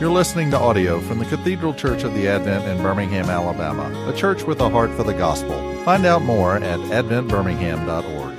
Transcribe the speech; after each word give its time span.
You're 0.00 0.10
listening 0.10 0.50
to 0.50 0.58
audio 0.58 0.98
from 0.98 1.20
the 1.20 1.24
Cathedral 1.24 1.72
Church 1.72 2.02
of 2.02 2.14
the 2.14 2.26
Advent 2.26 2.64
in 2.66 2.82
Birmingham, 2.82 3.30
Alabama, 3.30 4.10
a 4.10 4.12
church 4.12 4.42
with 4.42 4.58
a 4.58 4.68
heart 4.68 4.90
for 4.90 5.04
the 5.04 5.12
gospel. 5.12 5.54
Find 5.84 6.04
out 6.04 6.22
more 6.22 6.56
at 6.56 6.80
adventbirmingham.org. 6.80 8.34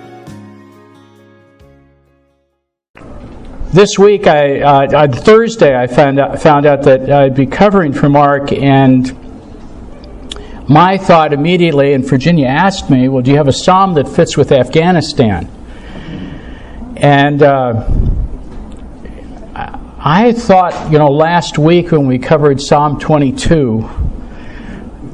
This 3.72 3.98
week, 3.98 4.28
I, 4.28 4.60
uh, 4.60 5.04
on 5.04 5.14
Thursday, 5.14 5.74
I 5.74 5.88
found 5.88 6.20
out, 6.20 6.42
found 6.42 6.66
out 6.66 6.84
that 6.84 7.10
I'd 7.10 7.36
be 7.36 7.46
covering 7.46 7.94
for 7.94 8.10
Mark, 8.10 8.52
and 8.52 9.18
my 10.68 10.98
thought 10.98 11.32
immediately, 11.32 11.94
and 11.94 12.06
Virginia 12.06 12.48
asked 12.48 12.90
me, 12.90 13.08
Well, 13.08 13.24
do 13.24 13.32
you 13.32 13.38
have 13.38 13.48
a 13.48 13.54
psalm 13.54 13.94
that 13.94 14.10
fits 14.10 14.36
with 14.36 14.52
Afghanistan? 14.52 15.50
And 16.98 17.42
uh, 17.42 17.90
I 20.08 20.34
thought, 20.34 20.92
you 20.92 21.00
know, 21.00 21.08
last 21.08 21.58
week 21.58 21.92
when 21.92 22.06
we 22.06 22.20
covered 22.20 22.62
Psalm 22.62 23.00
22, 23.00 23.90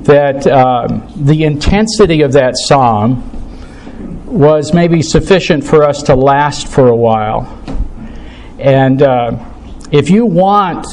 that 0.02 0.46
uh, 0.46 1.00
the 1.16 1.46
intensity 1.46 2.24
of 2.24 2.34
that 2.34 2.58
psalm 2.58 3.24
was 4.26 4.74
maybe 4.74 5.02
sufficient 5.02 5.64
for 5.64 5.86
us 5.86 6.04
to 6.04 6.16
last 6.16 6.68
for 6.68 6.90
a 6.90 6.96
while. 6.96 7.58
And 8.60 9.02
uh, 9.02 9.38
if 9.94 10.10
you 10.10 10.26
want 10.26 10.86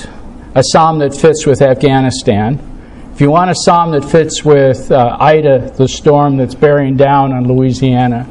a 0.54 0.62
psalm 0.62 1.00
that 1.00 1.12
fits 1.12 1.44
with 1.44 1.60
Afghanistan, 1.60 2.60
if 3.14 3.20
you 3.20 3.32
want 3.32 3.50
a 3.50 3.54
psalm 3.56 3.90
that 3.90 4.04
fits 4.04 4.44
with 4.44 4.92
uh, 4.92 5.16
Ida, 5.18 5.72
the 5.76 5.88
storm 5.88 6.36
that's 6.36 6.54
bearing 6.54 6.96
down 6.96 7.32
on 7.32 7.48
Louisiana, 7.48 8.28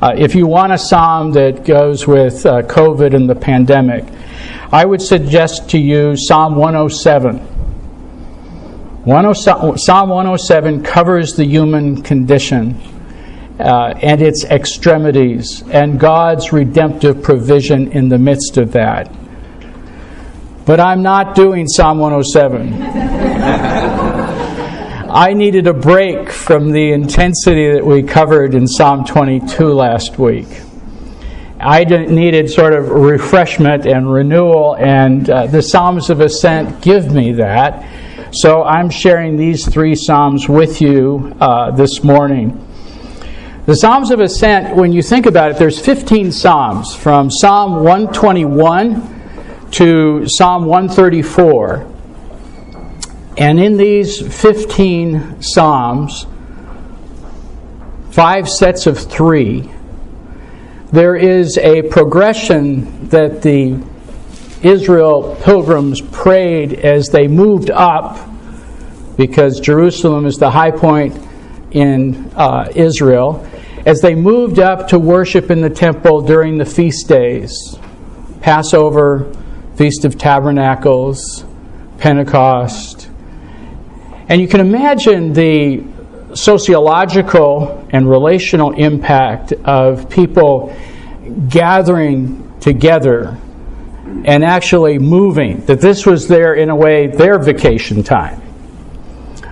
uh, 0.00 0.14
if 0.16 0.34
you 0.34 0.46
want 0.46 0.72
a 0.72 0.78
psalm 0.78 1.32
that 1.32 1.66
goes 1.66 2.06
with 2.06 2.46
uh, 2.46 2.62
COVID 2.62 3.14
and 3.14 3.28
the 3.28 3.34
pandemic, 3.34 4.06
I 4.72 4.84
would 4.84 5.00
suggest 5.00 5.70
to 5.70 5.78
you 5.78 6.16
Psalm 6.16 6.56
107. 6.56 7.38
Psalm 9.06 10.08
107 10.08 10.82
covers 10.82 11.34
the 11.34 11.44
human 11.44 12.02
condition 12.02 12.80
uh, 13.60 13.94
and 14.02 14.20
its 14.20 14.44
extremities 14.44 15.62
and 15.70 16.00
God's 16.00 16.52
redemptive 16.52 17.22
provision 17.22 17.92
in 17.92 18.08
the 18.08 18.18
midst 18.18 18.56
of 18.56 18.72
that. 18.72 19.14
But 20.64 20.80
I'm 20.80 21.02
not 21.02 21.36
doing 21.36 21.68
Psalm 21.68 21.98
107. 22.00 22.82
I 25.08 25.32
needed 25.32 25.68
a 25.68 25.74
break 25.74 26.28
from 26.28 26.72
the 26.72 26.90
intensity 26.90 27.72
that 27.72 27.86
we 27.86 28.02
covered 28.02 28.54
in 28.56 28.66
Psalm 28.66 29.04
22 29.04 29.72
last 29.72 30.18
week. 30.18 30.48
I 31.58 31.84
needed 31.84 32.50
sort 32.50 32.74
of 32.74 32.90
refreshment 32.90 33.86
and 33.86 34.12
renewal, 34.12 34.76
and 34.76 35.28
uh, 35.28 35.46
the 35.46 35.62
Psalms 35.62 36.10
of 36.10 36.20
Ascent 36.20 36.82
give 36.82 37.12
me 37.12 37.32
that. 37.32 38.34
So 38.34 38.62
I'm 38.62 38.90
sharing 38.90 39.36
these 39.36 39.66
three 39.66 39.94
Psalms 39.94 40.48
with 40.48 40.82
you 40.82 41.34
uh, 41.40 41.70
this 41.70 42.04
morning. 42.04 42.62
The 43.64 43.74
Psalms 43.74 44.10
of 44.10 44.20
Ascent, 44.20 44.76
when 44.76 44.92
you 44.92 45.02
think 45.02 45.24
about 45.24 45.50
it, 45.50 45.56
there's 45.56 45.80
15 45.80 46.30
Psalms 46.30 46.94
from 46.94 47.30
Psalm 47.30 47.82
121 47.82 49.70
to 49.72 50.28
Psalm 50.28 50.66
134. 50.66 51.92
And 53.38 53.58
in 53.58 53.76
these 53.76 54.20
15 54.20 55.42
Psalms, 55.42 56.26
five 58.10 58.48
sets 58.48 58.86
of 58.86 58.98
three, 58.98 59.70
there 60.96 61.14
is 61.14 61.58
a 61.58 61.82
progression 61.82 63.08
that 63.10 63.42
the 63.42 63.78
Israel 64.62 65.36
pilgrims 65.42 66.00
prayed 66.00 66.72
as 66.72 67.08
they 67.08 67.28
moved 67.28 67.70
up, 67.70 68.18
because 69.18 69.60
Jerusalem 69.60 70.24
is 70.24 70.36
the 70.38 70.50
high 70.50 70.70
point 70.70 71.14
in 71.72 72.32
uh, 72.34 72.72
Israel, 72.74 73.46
as 73.84 74.00
they 74.00 74.14
moved 74.14 74.58
up 74.58 74.88
to 74.88 74.98
worship 74.98 75.50
in 75.50 75.60
the 75.60 75.68
temple 75.68 76.22
during 76.22 76.56
the 76.56 76.64
feast 76.64 77.06
days 77.08 77.78
Passover, 78.40 79.30
Feast 79.76 80.06
of 80.06 80.16
Tabernacles, 80.16 81.44
Pentecost. 81.98 83.10
And 84.30 84.40
you 84.40 84.48
can 84.48 84.60
imagine 84.60 85.34
the 85.34 85.84
sociological 86.34 87.86
and 87.90 88.08
relational 88.08 88.72
impact 88.72 89.52
of 89.64 90.10
people 90.10 90.74
gathering 91.48 92.58
together 92.60 93.38
and 94.24 94.44
actually 94.44 94.98
moving, 94.98 95.64
that 95.66 95.80
this 95.80 96.06
was 96.06 96.28
their, 96.28 96.54
in 96.54 96.70
a 96.70 96.76
way, 96.76 97.08
their 97.08 97.38
vacation 97.38 98.02
time. 98.02 98.42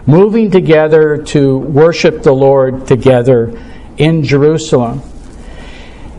Moving 0.06 0.50
together 0.50 1.18
to 1.24 1.58
worship 1.58 2.22
the 2.22 2.32
Lord 2.32 2.86
together 2.86 3.60
in 3.96 4.22
Jerusalem. 4.22 5.02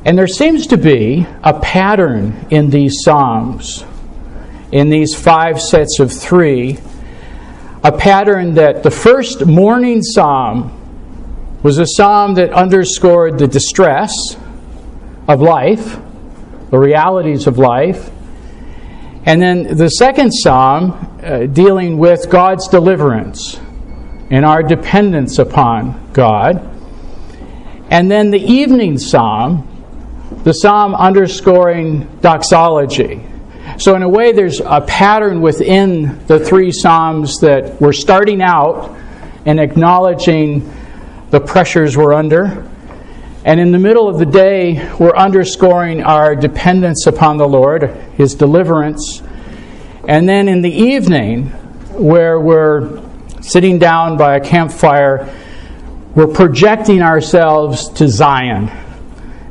And 0.06 0.18
there 0.18 0.28
seems 0.28 0.68
to 0.68 0.78
be 0.78 1.26
a 1.44 1.60
pattern 1.60 2.46
in 2.50 2.70
these 2.70 3.04
Psalms, 3.04 3.84
in 4.72 4.90
these 4.90 5.16
five 5.16 5.62
sets 5.62 6.00
of 6.00 6.12
three, 6.12 6.78
a 7.84 7.92
pattern 7.92 8.56
that 8.56 8.84
the 8.84 8.92
first 8.92 9.46
morning 9.46 10.02
psalm 10.02 10.72
was 11.62 11.78
a 11.78 11.86
psalm 11.86 12.34
that 12.36 12.52
underscored 12.52 13.38
the 13.38 13.48
distress 13.48 14.12
of 15.28 15.42
life, 15.42 15.98
the 16.72 16.78
realities 16.78 17.48
of 17.48 17.58
life. 17.58 18.12
And 19.26 19.42
then 19.42 19.76
the 19.76 19.90
second 19.90 20.32
psalm 20.32 21.20
uh, 21.24 21.46
dealing 21.48 21.98
with 21.98 22.30
God's 22.30 22.68
deliverance 22.68 23.60
and 24.30 24.46
our 24.46 24.62
dependence 24.62 25.40
upon 25.40 26.12
God. 26.14 26.72
And 27.90 28.10
then 28.10 28.32
the 28.32 28.40
evening 28.40 28.98
psalm, 29.00 29.68
the 30.44 30.54
psalm 30.54 30.96
underscoring 30.96 32.20
doxology, 32.22 33.24
so, 33.78 33.94
in 33.96 34.04
a 34.04 34.10
way, 34.10 34.32
there's 34.32 34.62
a 34.62 34.80
pattern 34.80 35.42
within 35.42 36.26
the 36.28 36.40
three 36.40 36.72
Psalms 36.72 37.40
that 37.42 37.82
we're 37.82 37.92
starting 37.92 38.42
out 38.42 38.96
and 39.46 39.60
acknowledging 39.60 40.72
the 41.30 41.42
pressures 41.42 41.98
we're 41.98 42.14
under. 42.14 42.70
And 43.46 43.60
in 43.60 43.72
the 43.72 43.80
middle 43.80 44.10
of 44.10 44.18
the 44.18 44.26
day, 44.26 44.92
we're 45.00 45.16
underscoring 45.16 46.04
our 46.04 46.36
dependence 46.36 47.08
upon 47.08 47.38
the 47.38 47.48
Lord, 47.48 47.84
His 48.18 48.36
deliverance. 48.36 49.22
And 50.08 50.28
then 50.28 50.50
in 50.50 50.62
the 50.62 50.72
evening, 50.72 51.46
where 51.94 52.40
we're 52.40 53.02
sitting 53.42 53.80
down 53.80 54.18
by 54.18 54.36
a 54.36 54.40
campfire, 54.42 55.34
we're 56.16 56.28
projecting 56.28 57.02
ourselves 57.02 57.88
to 57.94 58.10
Zion 58.10 58.70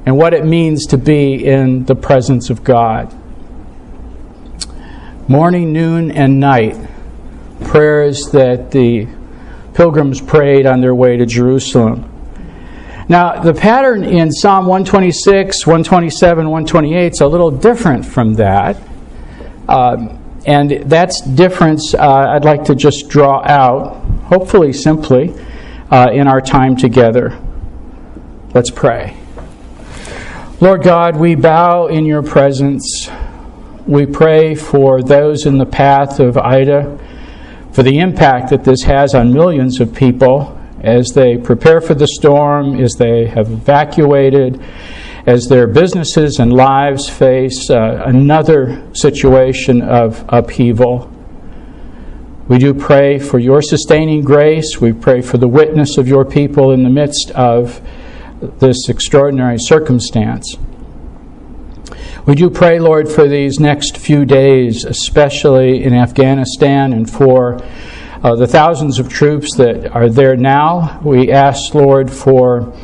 and 0.05 0.19
what 0.19 0.35
it 0.35 0.45
means 0.45 0.87
to 0.89 0.99
be 0.99 1.47
in 1.47 1.85
the 1.85 1.95
presence 1.95 2.51
of 2.51 2.63
God 2.63 3.15
morning, 5.27 5.73
noon, 5.73 6.11
and 6.11 6.39
night, 6.39 6.77
prayers 7.65 8.31
that 8.33 8.71
the 8.71 9.09
pilgrims 9.73 10.21
prayed 10.21 10.67
on 10.67 10.81
their 10.81 10.95
way 10.95 11.17
to 11.17 11.25
Jerusalem. 11.25 12.11
Now, 13.09 13.43
the 13.43 13.53
pattern 13.53 14.03
in 14.03 14.33
Psalm 14.33 14.67
126, 14.67 15.67
127, 15.67 16.49
128 16.49 17.13
is 17.13 17.21
a 17.21 17.27
little 17.27 17.51
different 17.51 18.07
from 18.07 18.35
that. 18.35 18.81
Um, 19.69 20.21
and 20.47 20.71
that's 20.91 21.21
difference 21.21 21.95
uh, 21.95 22.01
I'd 22.01 22.45
like 22.45 22.65
to 22.65 22.75
just 22.75 23.09
draw 23.09 23.43
out, 23.45 23.97
hopefully 24.25 24.73
simply, 24.73 25.35
uh, 25.91 26.11
in 26.13 26.27
our 26.27 26.41
time 26.41 26.77
together. 26.77 27.39
Let's 28.55 28.71
pray. 28.71 29.17
Lord 30.61 30.83
God, 30.83 31.17
we 31.17 31.35
bow 31.35 31.89
in 31.89 32.07
your 32.07 32.23
presence. 32.23 33.11
We 33.87 34.07
pray 34.07 34.55
for 34.55 35.03
those 35.03 35.45
in 35.45 35.59
the 35.59 35.67
path 35.67 36.21
of 36.21 36.39
Ida, 36.39 36.99
for 37.73 37.83
the 37.83 37.99
impact 37.99 38.49
that 38.51 38.65
this 38.65 38.83
has 38.85 39.15
on 39.15 39.33
millions 39.33 39.81
of 39.81 39.95
people 39.95 40.59
as 40.85 41.09
they 41.15 41.39
prepare 41.39 41.81
for 41.81 41.95
the 41.95 42.07
storm, 42.07 42.79
as 42.81 42.93
they 42.93 43.27
have 43.27 43.51
evacuated, 43.51 44.63
as 45.27 45.49
their 45.49 45.67
businesses 45.67 46.39
and 46.39 46.53
lives 46.53 47.09
face 47.09 47.71
uh, 47.71 48.03
another 48.05 48.87
situation 48.93 49.81
of 49.81 50.25
upheaval. 50.29 51.11
We 52.47 52.59
do 52.59 52.75
pray 52.75 53.19
for 53.19 53.39
your 53.39 53.63
sustaining 53.63 54.23
grace. 54.23 54.79
We 54.79 54.93
pray 54.93 55.23
for 55.23 55.39
the 55.39 55.49
witness 55.49 55.97
of 55.97 56.07
your 56.07 56.27
people 56.27 56.73
in 56.73 56.83
the 56.83 56.91
midst 56.91 57.31
of 57.31 57.81
this 58.59 58.91
extraordinary 58.91 59.59
circumstance. 59.59 60.59
We 62.27 62.35
do 62.35 62.51
pray, 62.51 62.79
Lord, 62.79 63.11
for 63.11 63.27
these 63.27 63.59
next 63.59 63.97
few 63.97 64.27
days, 64.27 64.85
especially 64.85 65.83
in 65.83 65.95
Afghanistan 65.95 66.93
and 66.93 67.09
for 67.09 67.61
uh, 68.25 68.35
the 68.35 68.47
thousands 68.47 68.99
of 68.99 69.07
troops 69.11 69.55
that 69.59 69.87
are 69.95 70.09
there 70.09 70.35
now. 70.35 70.99
We 71.05 71.31
ask, 71.31 71.75
Lord, 71.75 72.11
for 72.11 72.75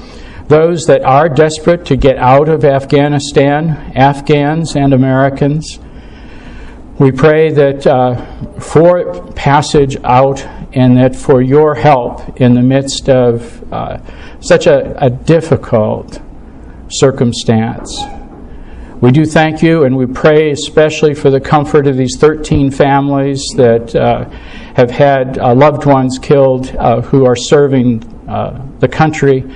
those 0.49 0.85
that 0.85 1.03
are 1.03 1.31
desperate 1.31 1.87
to 1.87 1.97
get 1.97 2.19
out 2.19 2.51
of 2.51 2.63
Afghanistan, 2.63 3.71
Afghans 3.97 4.77
and 4.77 4.93
Americans. 4.93 5.79
We 6.99 7.11
pray 7.11 7.51
that 7.53 7.87
uh, 7.87 8.61
for 8.61 9.33
passage 9.33 9.97
out 10.05 10.45
and 10.75 10.99
that 10.99 11.17
for 11.17 11.41
your 11.41 11.75
help 11.75 12.39
in 12.39 12.53
the 12.53 12.63
midst 12.63 13.09
of 13.09 13.73
uh, 13.73 13.99
such 14.41 14.67
a, 14.67 14.95
a 15.03 15.09
difficult 15.09 16.21
circumstance. 16.91 17.99
We 19.01 19.11
do 19.13 19.25
thank 19.25 19.63
you 19.63 19.85
and 19.85 19.97
we 19.97 20.05
pray 20.05 20.51
especially 20.51 21.15
for 21.15 21.31
the 21.31 21.41
comfort 21.41 21.87
of 21.87 21.97
these 21.97 22.19
13 22.19 22.71
families 22.71 23.43
that 23.57 23.97
uh, 23.97 24.29
have 24.75 24.91
had 24.91 25.39
uh, 25.39 25.55
loved 25.55 25.87
ones 25.87 26.19
killed 26.21 26.77
uh, 26.77 27.01
who 27.01 27.25
are 27.25 27.35
serving 27.35 28.05
uh, 28.29 28.63
the 28.79 28.89
country 28.89 29.51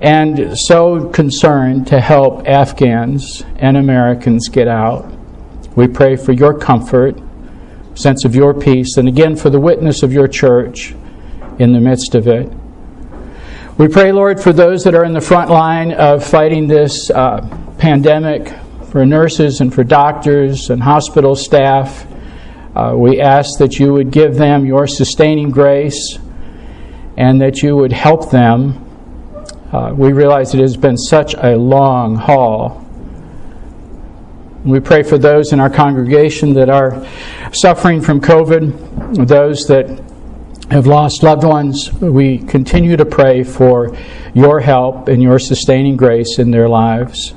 and 0.00 0.56
so 0.56 1.08
concerned 1.08 1.88
to 1.88 2.00
help 2.00 2.46
Afghans 2.46 3.42
and 3.56 3.76
Americans 3.76 4.48
get 4.48 4.68
out. 4.68 5.10
We 5.74 5.88
pray 5.88 6.14
for 6.16 6.32
your 6.32 6.56
comfort, 6.56 7.18
sense 7.94 8.24
of 8.24 8.34
your 8.34 8.54
peace, 8.54 8.98
and 8.98 9.08
again 9.08 9.34
for 9.36 9.50
the 9.50 9.58
witness 9.60 10.02
of 10.02 10.12
your 10.12 10.28
church 10.28 10.94
in 11.58 11.72
the 11.72 11.80
midst 11.80 12.14
of 12.14 12.28
it. 12.28 12.52
We 13.78 13.88
pray, 13.88 14.12
Lord, 14.12 14.40
for 14.40 14.52
those 14.52 14.84
that 14.84 14.94
are 14.94 15.04
in 15.04 15.12
the 15.12 15.20
front 15.20 15.50
line 15.50 15.92
of 15.92 16.24
fighting 16.24 16.66
this 16.66 17.10
uh, 17.10 17.40
pandemic, 17.78 18.54
for 18.96 19.04
nurses 19.04 19.60
and 19.60 19.74
for 19.74 19.84
doctors 19.84 20.70
and 20.70 20.82
hospital 20.82 21.36
staff. 21.36 22.06
Uh, 22.74 22.94
we 22.96 23.20
ask 23.20 23.58
that 23.58 23.78
you 23.78 23.92
would 23.92 24.10
give 24.10 24.36
them 24.36 24.64
your 24.64 24.86
sustaining 24.86 25.50
grace 25.50 26.18
and 27.18 27.38
that 27.38 27.62
you 27.62 27.76
would 27.76 27.92
help 27.92 28.30
them. 28.30 28.72
Uh, 29.70 29.92
we 29.94 30.14
realize 30.14 30.54
it 30.54 30.62
has 30.62 30.78
been 30.78 30.96
such 30.96 31.34
a 31.34 31.54
long 31.58 32.16
haul. 32.16 32.82
We 34.64 34.80
pray 34.80 35.02
for 35.02 35.18
those 35.18 35.52
in 35.52 35.60
our 35.60 35.68
congregation 35.68 36.54
that 36.54 36.70
are 36.70 37.06
suffering 37.52 38.00
from 38.00 38.22
COVID, 38.22 39.28
those 39.28 39.66
that 39.66 39.90
have 40.70 40.86
lost 40.86 41.22
loved 41.22 41.44
ones. 41.44 41.92
We 41.92 42.38
continue 42.38 42.96
to 42.96 43.04
pray 43.04 43.44
for 43.44 43.94
your 44.32 44.60
help 44.60 45.08
and 45.08 45.22
your 45.22 45.38
sustaining 45.38 45.98
grace 45.98 46.38
in 46.38 46.50
their 46.50 46.66
lives. 46.66 47.34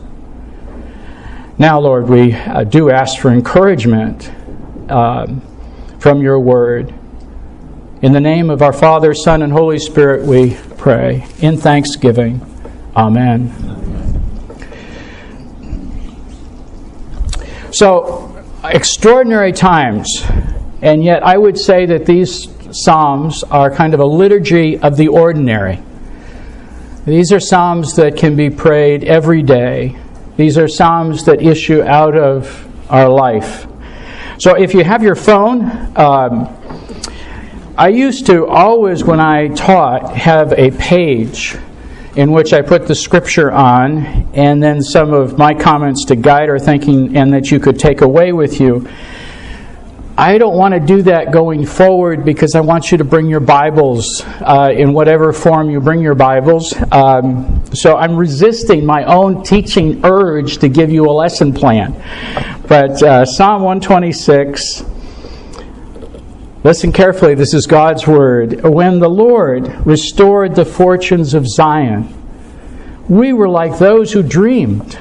Now, 1.60 1.78
Lord, 1.82 2.08
we 2.08 2.32
uh, 2.34 2.64
do 2.64 2.90
ask 2.90 3.20
for 3.20 3.32
encouragement 3.32 4.32
uh, 4.88 5.28
from 6.00 6.22
your 6.22 6.40
word. 6.40 6.94
In 8.02 8.14
the 8.14 8.22
name 8.22 8.50
of 8.50 8.62
our 8.62 8.72
Father, 8.72 9.14
Son, 9.14 9.42
and 9.42 9.52
Holy 9.52 9.78
Spirit, 9.78 10.26
we 10.26 10.58
pray. 10.78 11.28
In 11.42 11.58
thanksgiving. 11.58 12.40
Amen. 12.96 13.52
So, 17.74 18.42
extraordinary 18.64 19.52
times, 19.52 20.24
and 20.82 21.04
yet 21.04 21.24
I 21.24 21.38
would 21.38 21.58
say 21.58 21.86
that 21.88 22.06
these 22.06 22.48
Psalms 22.72 23.44
are 23.44 23.70
kind 23.70 23.94
of 23.94 24.00
a 24.00 24.06
liturgy 24.06 24.80
of 24.80 24.96
the 24.96 25.10
ordinary. 25.10 25.84
These 27.06 27.34
are 27.34 27.40
Psalms 27.42 27.96
that 27.96 28.16
can 28.16 28.38
be 28.38 28.50
prayed 28.50 29.04
every 29.04 29.44
day. 29.44 29.98
These 30.40 30.58
are 30.58 30.70
Psalms 30.70 31.26
that 31.26 31.42
issue 31.42 31.82
out 31.82 32.16
of 32.16 32.66
our 32.90 33.10
life. 33.10 33.68
So 34.38 34.56
if 34.56 34.74
you 34.74 34.86
have 34.86 35.04
your 35.04 35.16
phone, 35.16 35.66
um, 35.98 36.48
I 37.78 37.90
used 37.90 38.26
to 38.28 38.48
always, 38.48 39.04
when 39.04 39.20
I 39.20 39.50
taught, 39.50 40.16
have 40.16 40.54
a 40.54 40.72
page 40.72 41.58
in 42.16 42.32
which 42.32 42.54
I 42.54 42.62
put 42.62 42.88
the 42.88 42.96
scripture 42.96 43.52
on 43.52 44.30
and 44.34 44.64
then 44.64 44.82
some 44.82 45.12
of 45.12 45.38
my 45.38 45.54
comments 45.54 46.06
to 46.06 46.16
guide 46.16 46.50
our 46.50 46.58
thinking 46.58 47.18
and 47.18 47.34
that 47.34 47.52
you 47.52 47.60
could 47.60 47.78
take 47.78 48.00
away 48.00 48.32
with 48.32 48.62
you. 48.62 48.88
I 50.20 50.38
don't 50.38 50.58
want 50.58 50.74
to 50.74 50.82
do 50.82 51.02
that 51.04 51.32
going 51.32 51.66
forward 51.66 52.26
because 52.26 52.54
I 52.54 52.60
want 52.60 52.92
you 52.92 52.98
to 52.98 53.06
bring 53.06 53.30
your 53.30 53.40
Bibles 53.40 54.22
uh, 54.42 54.70
in 54.76 54.92
whatever 54.92 55.32
form 55.32 55.70
you 55.70 55.80
bring 55.80 56.02
your 56.02 56.14
Bibles. 56.14 56.76
Um, 56.92 57.64
so 57.74 57.96
I'm 57.96 58.18
resisting 58.18 58.86
my 58.86 59.06
own 59.06 59.44
teaching 59.44 60.04
urge 60.04 60.58
to 60.58 60.68
give 60.68 60.92
you 60.92 61.10
a 61.10 61.14
lesson 61.14 61.54
plan. 61.54 61.94
But 62.68 63.02
uh, 63.02 63.24
Psalm 63.24 63.62
126, 63.62 64.84
listen 66.66 66.92
carefully, 66.92 67.34
this 67.34 67.54
is 67.54 67.66
God's 67.66 68.06
word. 68.06 68.62
When 68.62 69.00
the 69.00 69.10
Lord 69.10 69.70
restored 69.88 70.54
the 70.54 70.66
fortunes 70.66 71.34
of 71.34 71.48
Zion, 71.48 72.14
we 73.08 73.32
were 73.32 73.48
like 73.48 73.80
those 73.80 74.12
who 74.12 74.22
dreamed. 74.22 75.00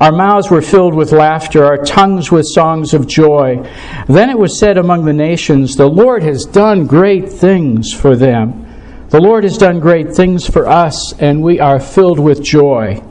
Our 0.00 0.12
mouths 0.12 0.50
were 0.50 0.62
filled 0.62 0.94
with 0.94 1.12
laughter, 1.12 1.62
our 1.62 1.76
tongues 1.76 2.32
with 2.32 2.46
songs 2.46 2.94
of 2.94 3.06
joy. 3.06 3.68
Then 4.08 4.30
it 4.30 4.38
was 4.38 4.58
said 4.58 4.78
among 4.78 5.04
the 5.04 5.12
nations, 5.12 5.76
The 5.76 5.90
Lord 5.90 6.22
has 6.22 6.46
done 6.46 6.86
great 6.86 7.28
things 7.28 7.92
for 7.92 8.16
them. 8.16 8.66
The 9.10 9.20
Lord 9.20 9.44
has 9.44 9.58
done 9.58 9.78
great 9.78 10.14
things 10.14 10.46
for 10.46 10.66
us, 10.66 11.12
and 11.18 11.42
we 11.42 11.60
are 11.60 11.78
filled 11.78 12.18
with 12.18 12.42
joy. 12.42 13.02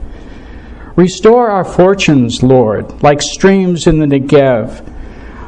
Restore 0.96 1.52
our 1.52 1.64
fortunes, 1.64 2.42
Lord, 2.42 3.04
like 3.04 3.22
streams 3.22 3.86
in 3.86 4.00
the 4.00 4.08
Negev. 4.08 4.84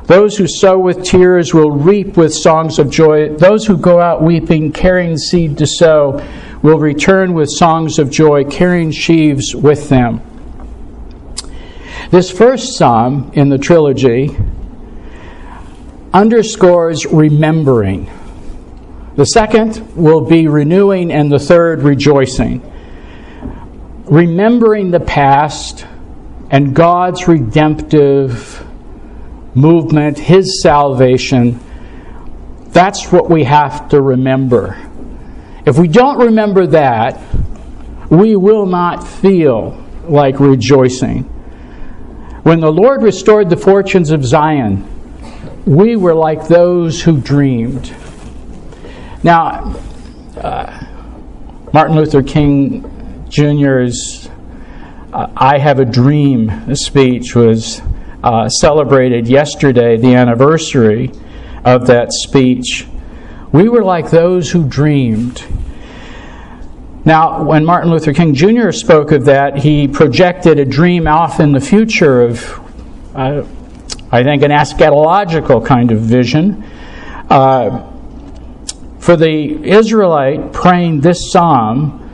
Those 0.05 0.37
who 0.37 0.47
sow 0.47 0.77
with 0.77 1.03
tears 1.03 1.55
will 1.55 1.71
reap 1.71 2.17
with 2.17 2.35
songs 2.35 2.77
of 2.77 2.91
joy. 2.91 3.35
Those 3.35 3.65
who 3.65 3.77
go 3.77 3.99
out 3.99 4.21
weeping, 4.21 4.73
carrying 4.73 5.17
seed 5.17 5.57
to 5.57 5.65
sow, 5.65 6.23
will 6.61 6.77
return 6.77 7.33
with 7.33 7.49
songs 7.49 7.97
of 7.97 8.11
joy, 8.11 8.43
carrying 8.43 8.91
sheaves 8.91 9.55
with 9.55 9.89
them. 9.89 10.21
This 12.11 12.29
first 12.29 12.75
psalm 12.75 13.31
in 13.35 13.47
the 13.47 13.57
trilogy 13.57 14.35
underscores 16.13 17.05
remembering. 17.05 18.11
The 19.15 19.23
second 19.23 19.95
will 19.95 20.25
be 20.25 20.49
renewing, 20.49 21.09
and 21.13 21.31
the 21.31 21.39
third, 21.39 21.83
rejoicing. 21.83 22.69
Remembering 24.07 24.91
the 24.91 24.99
past 24.99 25.85
and 26.49 26.75
God's 26.75 27.29
redemptive 27.29 28.61
movement, 29.55 30.19
His 30.19 30.61
salvation, 30.61 31.61
that's 32.71 33.09
what 33.09 33.29
we 33.29 33.45
have 33.45 33.87
to 33.87 34.01
remember. 34.01 34.77
If 35.65 35.77
we 35.77 35.87
don't 35.87 36.17
remember 36.17 36.67
that, 36.67 37.21
we 38.09 38.35
will 38.35 38.65
not 38.65 39.07
feel 39.07 39.81
like 40.09 40.41
rejoicing. 40.41 41.29
When 42.43 42.59
the 42.59 42.71
Lord 42.71 43.03
restored 43.03 43.51
the 43.51 43.57
fortunes 43.57 44.09
of 44.09 44.25
Zion, 44.25 44.87
we 45.65 45.95
were 45.95 46.15
like 46.15 46.47
those 46.47 47.03
who 47.03 47.21
dreamed. 47.21 47.95
Now, 49.21 49.75
uh, 50.37 50.85
Martin 51.71 51.95
Luther 51.95 52.23
King 52.23 53.25
Jr.'s 53.29 54.27
uh, 55.13 55.27
I 55.37 55.59
Have 55.59 55.79
a 55.79 55.85
Dream 55.85 56.73
speech 56.75 57.35
was 57.35 57.79
uh, 58.23 58.49
celebrated 58.49 59.27
yesterday, 59.27 59.97
the 59.97 60.15
anniversary 60.15 61.11
of 61.63 61.85
that 61.87 62.11
speech. 62.11 62.87
We 63.51 63.69
were 63.69 63.83
like 63.83 64.09
those 64.09 64.49
who 64.49 64.67
dreamed. 64.67 65.45
Now, 67.03 67.43
when 67.43 67.65
Martin 67.65 67.89
Luther 67.89 68.13
King 68.13 68.35
Jr. 68.35 68.71
spoke 68.71 69.11
of 69.11 69.25
that, 69.25 69.57
he 69.57 69.87
projected 69.87 70.59
a 70.59 70.65
dream 70.65 71.07
off 71.07 71.39
in 71.39 71.51
the 71.51 71.59
future 71.59 72.21
of, 72.21 72.59
uh, 73.15 73.43
I 74.11 74.23
think, 74.23 74.43
an 74.43 74.51
eschatological 74.51 75.65
kind 75.65 75.91
of 75.91 75.99
vision. 76.01 76.63
Uh, 77.27 77.91
for 78.99 79.15
the 79.15 79.67
Israelite 79.67 80.53
praying 80.53 81.01
this 81.01 81.31
psalm, 81.31 82.07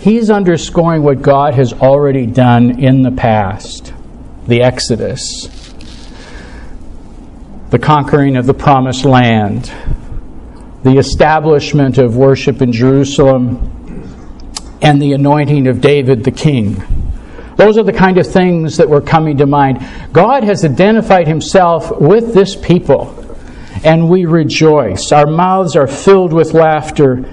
he's 0.00 0.28
underscoring 0.28 1.02
what 1.02 1.22
God 1.22 1.54
has 1.54 1.72
already 1.72 2.26
done 2.26 2.78
in 2.78 3.02
the 3.02 3.12
past 3.12 3.94
the 4.46 4.62
Exodus, 4.62 5.48
the 7.70 7.78
conquering 7.78 8.36
of 8.36 8.46
the 8.46 8.54
promised 8.54 9.04
land, 9.04 9.72
the 10.84 10.98
establishment 10.98 11.98
of 11.98 12.16
worship 12.16 12.62
in 12.62 12.70
Jerusalem 12.70 13.75
and 14.82 15.00
the 15.00 15.12
anointing 15.12 15.66
of 15.66 15.80
David 15.80 16.24
the 16.24 16.30
king. 16.30 16.82
Those 17.56 17.78
are 17.78 17.82
the 17.82 17.92
kind 17.92 18.18
of 18.18 18.26
things 18.26 18.76
that 18.76 18.88
were 18.88 19.00
coming 19.00 19.38
to 19.38 19.46
mind. 19.46 19.86
God 20.12 20.44
has 20.44 20.64
identified 20.64 21.26
himself 21.26 21.90
with 22.00 22.34
this 22.34 22.54
people, 22.54 23.14
and 23.82 24.10
we 24.10 24.26
rejoice. 24.26 25.10
Our 25.10 25.26
mouths 25.26 25.74
are 25.74 25.86
filled 25.86 26.34
with 26.34 26.52
laughter, 26.52 27.24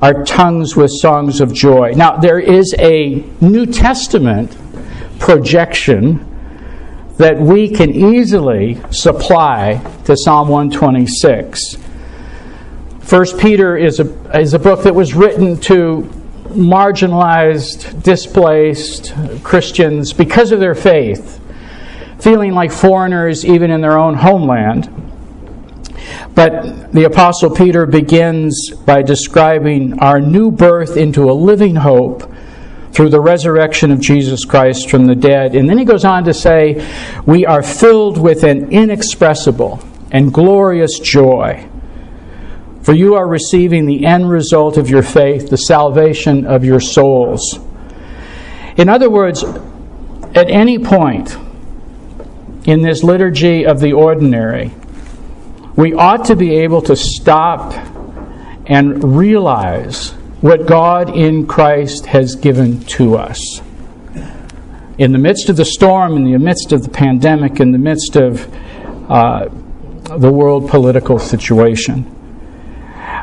our 0.00 0.24
tongues 0.24 0.76
with 0.76 0.92
songs 0.92 1.40
of 1.40 1.52
joy. 1.52 1.92
Now, 1.96 2.18
there 2.18 2.38
is 2.38 2.72
a 2.78 3.24
New 3.40 3.66
Testament 3.66 4.56
projection 5.18 6.24
that 7.16 7.36
we 7.36 7.68
can 7.68 7.90
easily 7.90 8.80
supply 8.90 9.84
to 10.04 10.16
Psalm 10.16 10.48
126. 10.48 11.76
First 13.00 13.38
Peter 13.38 13.76
is 13.76 13.98
a, 13.98 14.38
is 14.38 14.54
a 14.54 14.58
book 14.58 14.84
that 14.84 14.94
was 14.94 15.14
written 15.14 15.58
to 15.62 16.08
marginalized, 16.50 18.02
displaced 18.02 19.14
Christians 19.42 20.12
because 20.12 20.52
of 20.52 20.60
their 20.60 20.74
faith. 20.74 21.40
feeling 22.20 22.52
like 22.52 22.72
foreigners 22.72 23.44
even 23.44 23.70
in 23.70 23.80
their 23.80 23.96
own 23.96 24.14
homeland. 24.14 24.90
But 26.34 26.92
the 26.92 27.04
Apostle 27.04 27.50
Peter 27.50 27.86
begins 27.86 28.70
by 28.70 29.02
describing 29.02 29.98
our 30.00 30.20
new 30.20 30.50
birth 30.50 30.96
into 30.96 31.30
a 31.30 31.32
living 31.32 31.76
hope 31.76 32.28
through 32.92 33.10
the 33.10 33.20
resurrection 33.20 33.90
of 33.90 34.00
Jesus 34.00 34.44
Christ 34.44 34.90
from 34.90 35.06
the 35.06 35.14
dead. 35.14 35.54
And 35.54 35.68
then 35.68 35.78
he 35.78 35.84
goes 35.84 36.04
on 36.04 36.24
to 36.24 36.34
say, 36.34 36.84
We 37.26 37.46
are 37.46 37.62
filled 37.62 38.18
with 38.18 38.42
an 38.42 38.72
inexpressible 38.72 39.80
and 40.10 40.32
glorious 40.32 40.98
joy. 40.98 41.68
For 42.82 42.94
you 42.94 43.14
are 43.14 43.26
receiving 43.26 43.86
the 43.86 44.06
end 44.06 44.30
result 44.30 44.76
of 44.76 44.88
your 44.88 45.02
faith, 45.02 45.50
the 45.50 45.56
salvation 45.56 46.46
of 46.46 46.64
your 46.64 46.80
souls. 46.80 47.58
In 48.76 48.88
other 48.88 49.10
words, 49.10 49.44
at 50.34 50.48
any 50.48 50.78
point 50.78 51.36
in 52.64 52.82
this 52.82 53.02
liturgy 53.02 53.66
of 53.66 53.80
the 53.80 53.92
ordinary, 53.92 54.72
we 55.76 55.94
ought 55.94 56.26
to 56.26 56.36
be 56.36 56.56
able 56.56 56.82
to 56.82 56.96
stop 56.96 57.72
and 58.66 59.16
realize 59.16 60.10
what 60.40 60.66
God 60.66 61.16
in 61.16 61.46
Christ 61.46 62.06
has 62.06 62.36
given 62.36 62.80
to 62.80 63.16
us. 63.16 63.60
In 64.98 65.12
the 65.12 65.18
midst 65.18 65.48
of 65.48 65.56
the 65.56 65.64
storm, 65.64 66.16
in 66.16 66.30
the 66.30 66.38
midst 66.38 66.72
of 66.72 66.82
the 66.82 66.90
pandemic, 66.90 67.60
in 67.60 67.72
the 67.72 67.78
midst 67.78 68.16
of 68.16 68.46
uh, 69.10 69.48
the 70.16 70.32
world 70.32 70.68
political 70.68 71.18
situation. 71.18 72.14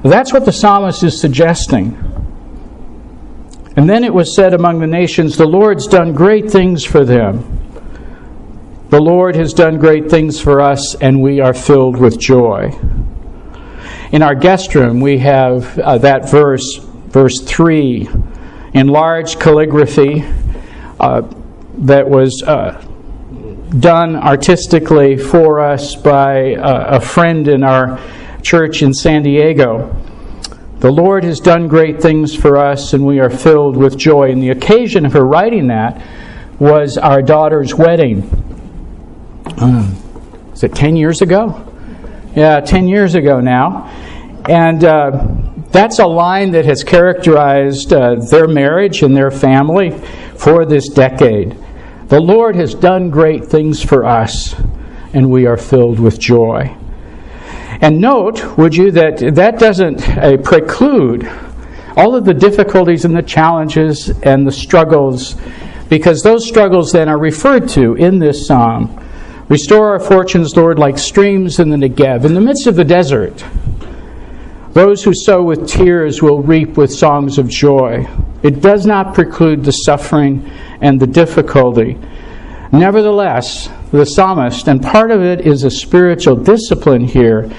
That's 0.09 0.31
what 0.31 0.45
the 0.45 0.53
psalmist 0.53 1.03
is 1.03 1.19
suggesting. 1.19 1.97
And 3.75 3.89
then 3.89 4.03
it 4.03 4.13
was 4.13 4.35
said 4.35 4.53
among 4.53 4.79
the 4.79 4.87
nations, 4.87 5.35
The 5.35 5.47
Lord's 5.47 5.87
done 5.87 6.13
great 6.13 6.49
things 6.49 6.85
for 6.85 7.03
them. 7.03 7.51
The 8.89 9.01
Lord 9.01 9.35
has 9.35 9.51
done 9.51 9.79
great 9.79 10.09
things 10.09 10.39
for 10.39 10.61
us, 10.61 10.95
and 10.95 11.21
we 11.21 11.39
are 11.39 11.53
filled 11.53 11.97
with 11.97 12.19
joy. 12.19 12.71
In 14.11 14.21
our 14.21 14.35
guest 14.35 14.75
room, 14.75 15.01
we 15.01 15.17
have 15.17 15.77
uh, 15.79 15.97
that 15.97 16.29
verse, 16.29 16.77
verse 16.77 17.41
3, 17.41 18.07
in 18.75 18.87
large 18.87 19.39
calligraphy 19.39 20.23
uh, 20.99 21.23
that 21.79 22.07
was 22.07 22.43
uh, 22.43 22.79
done 23.79 24.15
artistically 24.15 25.17
for 25.17 25.59
us 25.59 25.95
by 25.95 26.55
uh, 26.55 26.97
a 26.97 27.01
friend 27.01 27.47
in 27.47 27.63
our 27.63 27.99
church 28.45 28.81
in 28.81 28.93
San 28.93 29.23
Diego. 29.23 29.95
The 30.79 30.91
Lord 30.91 31.23
has 31.23 31.39
done 31.39 31.67
great 31.67 32.01
things 32.01 32.35
for 32.35 32.57
us, 32.57 32.93
and 32.93 33.05
we 33.05 33.19
are 33.19 33.29
filled 33.29 33.75
with 33.75 33.97
joy. 33.97 34.31
And 34.31 34.41
the 34.41 34.51
occasion 34.51 35.05
of 35.05 35.13
her 35.13 35.25
writing 35.25 35.67
that 35.67 36.01
was 36.59 36.97
our 36.97 37.21
daughter's 37.21 37.75
wedding 37.75 38.45
um, 39.57 39.95
is 40.53 40.63
it 40.63 40.75
10 40.75 40.95
years 40.95 41.21
ago? 41.21 41.71
Yeah, 42.35 42.59
10 42.59 42.87
years 42.87 43.15
ago 43.15 43.39
now. 43.39 43.87
And 44.49 44.83
uh, 44.83 45.27
that's 45.71 45.99
a 45.99 46.05
line 46.05 46.51
that 46.51 46.65
has 46.65 46.83
characterized 46.83 47.93
uh, 47.93 48.15
their 48.15 48.47
marriage 48.47 49.01
and 49.01 49.15
their 49.15 49.31
family 49.31 49.91
for 50.37 50.65
this 50.65 50.89
decade. 50.89 51.57
The 52.07 52.19
Lord 52.19 52.55
has 52.55 52.75
done 52.75 53.09
great 53.09 53.45
things 53.45 53.81
for 53.81 54.05
us, 54.05 54.53
and 55.13 55.29
we 55.29 55.45
are 55.45 55.57
filled 55.57 55.99
with 55.99 56.19
joy. 56.19 56.75
And 57.81 57.99
note, 57.99 58.57
would 58.57 58.75
you, 58.75 58.91
that 58.91 59.17
that 59.35 59.59
doesn't 59.59 60.07
uh, 60.09 60.37
preclude 60.37 61.29
all 61.97 62.15
of 62.15 62.25
the 62.25 62.33
difficulties 62.33 63.05
and 63.05 63.15
the 63.15 63.21
challenges 63.21 64.09
and 64.21 64.45
the 64.45 64.51
struggles, 64.51 65.35
because 65.89 66.21
those 66.21 66.47
struggles 66.47 66.91
then 66.91 67.09
are 67.09 67.19
referred 67.19 67.69
to 67.69 67.95
in 67.95 68.19
this 68.19 68.47
psalm 68.47 69.01
Restore 69.47 69.89
our 69.89 69.99
fortunes, 69.99 70.57
Lord, 70.57 70.79
like 70.79 70.97
streams 70.97 71.59
in 71.59 71.69
the 71.69 71.77
Negev, 71.77 72.25
in 72.25 72.33
the 72.33 72.41
midst 72.41 72.65
of 72.65 72.75
the 72.75 72.83
desert. 72.83 73.45
Those 74.73 75.03
who 75.03 75.13
sow 75.13 75.43
with 75.43 75.67
tears 75.67 76.19
will 76.19 76.41
reap 76.41 76.77
with 76.77 76.91
songs 76.91 77.37
of 77.37 77.47
joy. 77.47 78.07
It 78.41 78.61
does 78.61 78.87
not 78.87 79.13
preclude 79.13 79.63
the 79.63 79.71
suffering 79.71 80.49
and 80.81 80.99
the 80.99 81.05
difficulty. 81.05 81.99
Nevertheless, 82.71 83.69
the 83.95 84.05
psalmist, 84.05 84.67
and 84.67 84.81
part 84.81 85.11
of 85.11 85.21
it 85.21 85.41
is 85.41 85.63
a 85.63 85.71
spiritual 85.71 86.35
discipline 86.35 87.05
here, 87.05 87.49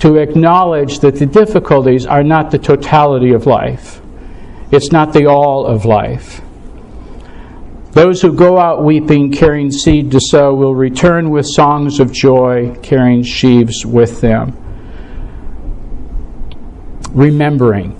to 0.00 0.16
acknowledge 0.16 0.98
that 0.98 1.16
the 1.16 1.26
difficulties 1.26 2.06
are 2.06 2.24
not 2.24 2.50
the 2.50 2.58
totality 2.58 3.32
of 3.32 3.46
life. 3.46 4.00
It's 4.72 4.90
not 4.90 5.12
the 5.12 5.26
all 5.26 5.66
of 5.66 5.84
life. 5.84 6.40
Those 7.92 8.22
who 8.22 8.32
go 8.32 8.58
out 8.58 8.84
weeping, 8.84 9.30
carrying 9.32 9.70
seed 9.70 10.10
to 10.12 10.20
sow, 10.20 10.54
will 10.54 10.74
return 10.74 11.30
with 11.30 11.46
songs 11.46 12.00
of 12.00 12.10
joy, 12.10 12.74
carrying 12.82 13.22
sheaves 13.22 13.84
with 13.84 14.22
them. 14.22 14.56
Remembering. 17.12 17.94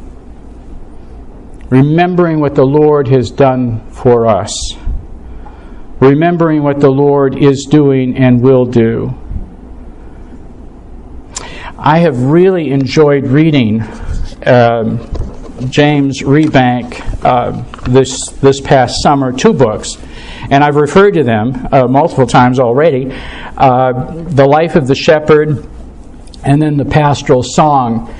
Remembering 1.68 2.40
what 2.40 2.54
the 2.54 2.64
Lord 2.64 3.06
has 3.08 3.30
done 3.30 3.86
for 3.90 4.26
us. 4.26 4.50
Remembering 6.02 6.64
what 6.64 6.80
the 6.80 6.90
Lord 6.90 7.40
is 7.40 7.64
doing 7.70 8.16
and 8.16 8.42
will 8.42 8.64
do. 8.64 9.14
I 11.78 12.00
have 12.00 12.20
really 12.24 12.72
enjoyed 12.72 13.28
reading 13.28 13.82
um, 14.44 14.98
James 15.70 16.22
Rebank 16.22 17.24
uh, 17.24 17.52
this 17.88 18.30
this 18.40 18.60
past 18.60 19.00
summer 19.00 19.32
two 19.32 19.52
books, 19.52 19.96
and 20.50 20.64
I've 20.64 20.74
referred 20.74 21.12
to 21.12 21.22
them 21.22 21.68
uh, 21.70 21.86
multiple 21.86 22.26
times 22.26 22.58
already. 22.58 23.12
Uh, 23.56 24.24
the 24.24 24.44
Life 24.44 24.74
of 24.74 24.88
the 24.88 24.96
Shepherd, 24.96 25.64
and 26.42 26.60
then 26.60 26.78
the 26.78 26.84
Pastoral 26.84 27.44
Song. 27.44 28.12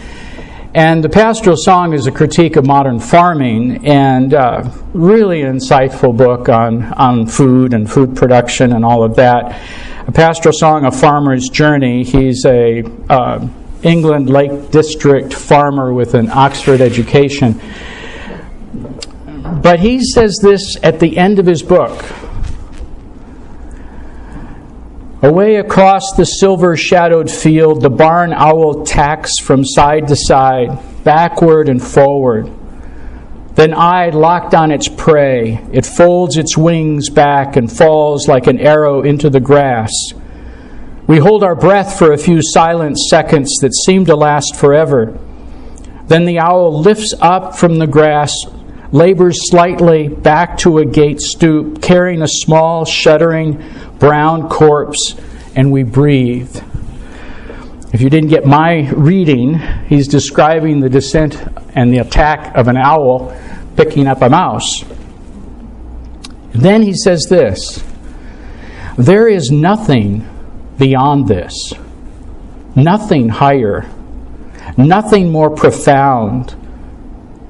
And 0.75 1.05
the 1.05 1.11
Pastoral 1.11 1.57
Song 1.59 1.93
is 1.93 2.07
a 2.07 2.11
critique 2.11 2.57
of 2.57 2.65
modern 2.65 2.99
farming 2.99 3.87
and 3.87 4.33
uh, 4.33 4.71
really 4.95 5.43
insightful 5.43 6.17
book 6.17 6.49
on, 6.49 6.85
on 6.95 7.27
food 7.27 7.75
and 7.75 7.91
food 7.91 8.17
production 8.17 8.73
and 8.73 8.83
all 8.83 9.05
of 9.05 9.17
that. 9.17 9.61
A 10.07 10.13
Pastoral 10.13 10.55
Song, 10.55 10.87
A 10.87 10.91
Farmer's 10.91 11.51
Journey. 11.51 12.05
He's 12.05 12.47
a 12.47 12.85
uh, 13.11 13.47
England 13.83 14.31
Lake 14.31 14.71
District 14.71 15.35
farmer 15.35 15.93
with 15.93 16.15
an 16.15 16.31
Oxford 16.31 16.81
education. 16.81 17.61
But 19.63 19.79
he 19.79 20.03
says 20.03 20.39
this 20.43 20.79
at 20.83 21.01
the 21.01 21.19
end 21.19 21.39
of 21.39 21.45
his 21.45 21.63
book. 21.63 22.03
Away 25.23 25.55
across 25.55 26.13
the 26.17 26.25
silver 26.25 26.77
shadowed 26.77 27.31
field, 27.31 27.81
the 27.81 27.91
barn 27.91 28.33
owl 28.33 28.85
tacks 28.85 29.39
from 29.41 29.65
side 29.65 30.09
to 30.09 30.17
side, 30.17 30.81
backward 31.05 31.69
and 31.69 31.81
forward. 31.81 32.51
Then 33.55 33.73
eye 33.73 34.11
locked 34.11 34.53
on 34.53 34.73
its 34.73 34.89
prey, 34.89 35.65
it 35.73 35.87
folds 35.87 36.37
its 36.37 36.57
wings 36.57 37.09
back 37.09 37.55
and 37.55 37.71
falls 37.71 38.27
like 38.27 38.49
an 38.49 38.59
arrow 38.59 39.03
into 39.03 39.31
the 39.31 39.39
grass. 39.39 39.93
We 41.07 41.19
hold 41.19 41.45
our 41.45 41.55
breath 41.55 41.97
for 41.97 42.13
a 42.13 42.19
few 42.19 42.41
silent 42.43 42.99
seconds 42.99 43.59
that 43.61 43.75
seem 43.75 44.05
to 44.07 44.17
last 44.17 44.57
forever. 44.57 45.17
Then 46.09 46.25
the 46.25 46.41
owl 46.41 46.81
lifts 46.81 47.15
up 47.21 47.55
from 47.55 47.79
the 47.79 47.87
grass, 47.87 48.35
labors 48.91 49.51
slightly 49.51 50.09
back 50.09 50.59
to 50.59 50.79
a 50.79 50.85
gate 50.85 51.21
stoop, 51.21 51.81
carrying 51.81 52.23
a 52.23 52.29
small, 52.29 52.85
shuddering 52.85 53.63
brown 54.03 54.49
corpse, 54.49 55.15
and 55.55 55.71
we 55.71 55.85
breathe. 55.85 56.61
If 57.93 58.01
you 58.01 58.11
didn't 58.11 58.31
get 58.31 58.45
my 58.45 58.91
reading, 58.91 59.61
he's 59.87 60.09
describing 60.09 60.81
the 60.81 60.89
descent 60.89 61.41
and 61.77 61.95
the 61.95 61.99
attack 61.99 62.57
of 62.57 62.67
an 62.67 62.77
owl 62.77 63.33
picking 63.77 64.09
up 64.09 64.21
a 64.21 64.29
mouse. 64.29 64.85
Then 66.51 66.83
he 66.83 66.95
says 66.95 67.27
this 67.31 67.85
There 68.99 69.29
is 69.29 69.53
nothing 69.53 70.29
beyond 70.79 71.29
this. 71.29 71.55
Nothing 72.75 73.29
higher, 73.29 73.89
nothing 74.77 75.31
more 75.31 75.51
profound 75.51 76.57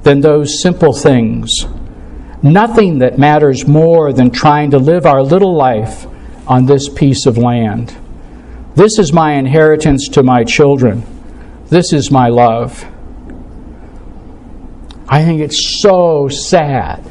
than 0.02 0.20
those 0.20 0.60
simple 0.60 0.92
things. 0.92 1.48
Nothing 2.42 2.98
that 2.98 3.18
matters 3.18 3.66
more 3.66 4.12
than 4.12 4.30
trying 4.30 4.72
to 4.72 4.78
live 4.78 5.06
our 5.06 5.22
little 5.22 5.56
life 5.56 6.06
on 6.52 6.66
this 6.66 6.88
piece 6.88 7.26
of 7.26 7.38
land. 7.38 7.96
This 8.74 8.98
is 8.98 9.12
my 9.12 9.34
inheritance 9.34 10.08
to 10.08 10.22
my 10.22 10.44
children. 10.44 11.04
This 11.68 11.92
is 11.92 12.10
my 12.10 12.28
love. 12.28 12.84
I 15.08 15.24
think 15.24 15.40
it's 15.40 15.80
so 15.82 16.28
sad. 16.28 17.10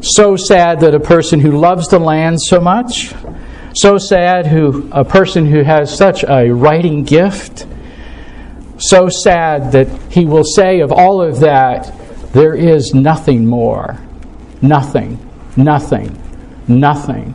So 0.00 0.36
sad 0.36 0.80
that 0.80 0.94
a 0.94 1.00
person 1.00 1.40
who 1.40 1.52
loves 1.52 1.88
the 1.88 1.98
land 1.98 2.40
so 2.40 2.60
much 2.60 3.14
so 3.74 3.96
sad 3.98 4.46
who 4.46 4.88
a 4.92 5.04
person 5.04 5.46
who 5.46 5.62
has 5.62 5.96
such 5.96 6.24
a 6.24 6.50
writing 6.50 7.04
gift, 7.04 7.66
so 8.78 9.08
sad 9.08 9.72
that 9.72 9.88
he 10.12 10.26
will 10.26 10.44
say 10.44 10.80
of 10.80 10.92
all 10.92 11.22
of 11.22 11.40
that, 11.40 11.92
there 12.32 12.54
is 12.54 12.94
nothing 12.94 13.46
more. 13.46 13.98
Nothing, 14.60 15.18
nothing, 15.56 16.18
nothing. 16.68 17.34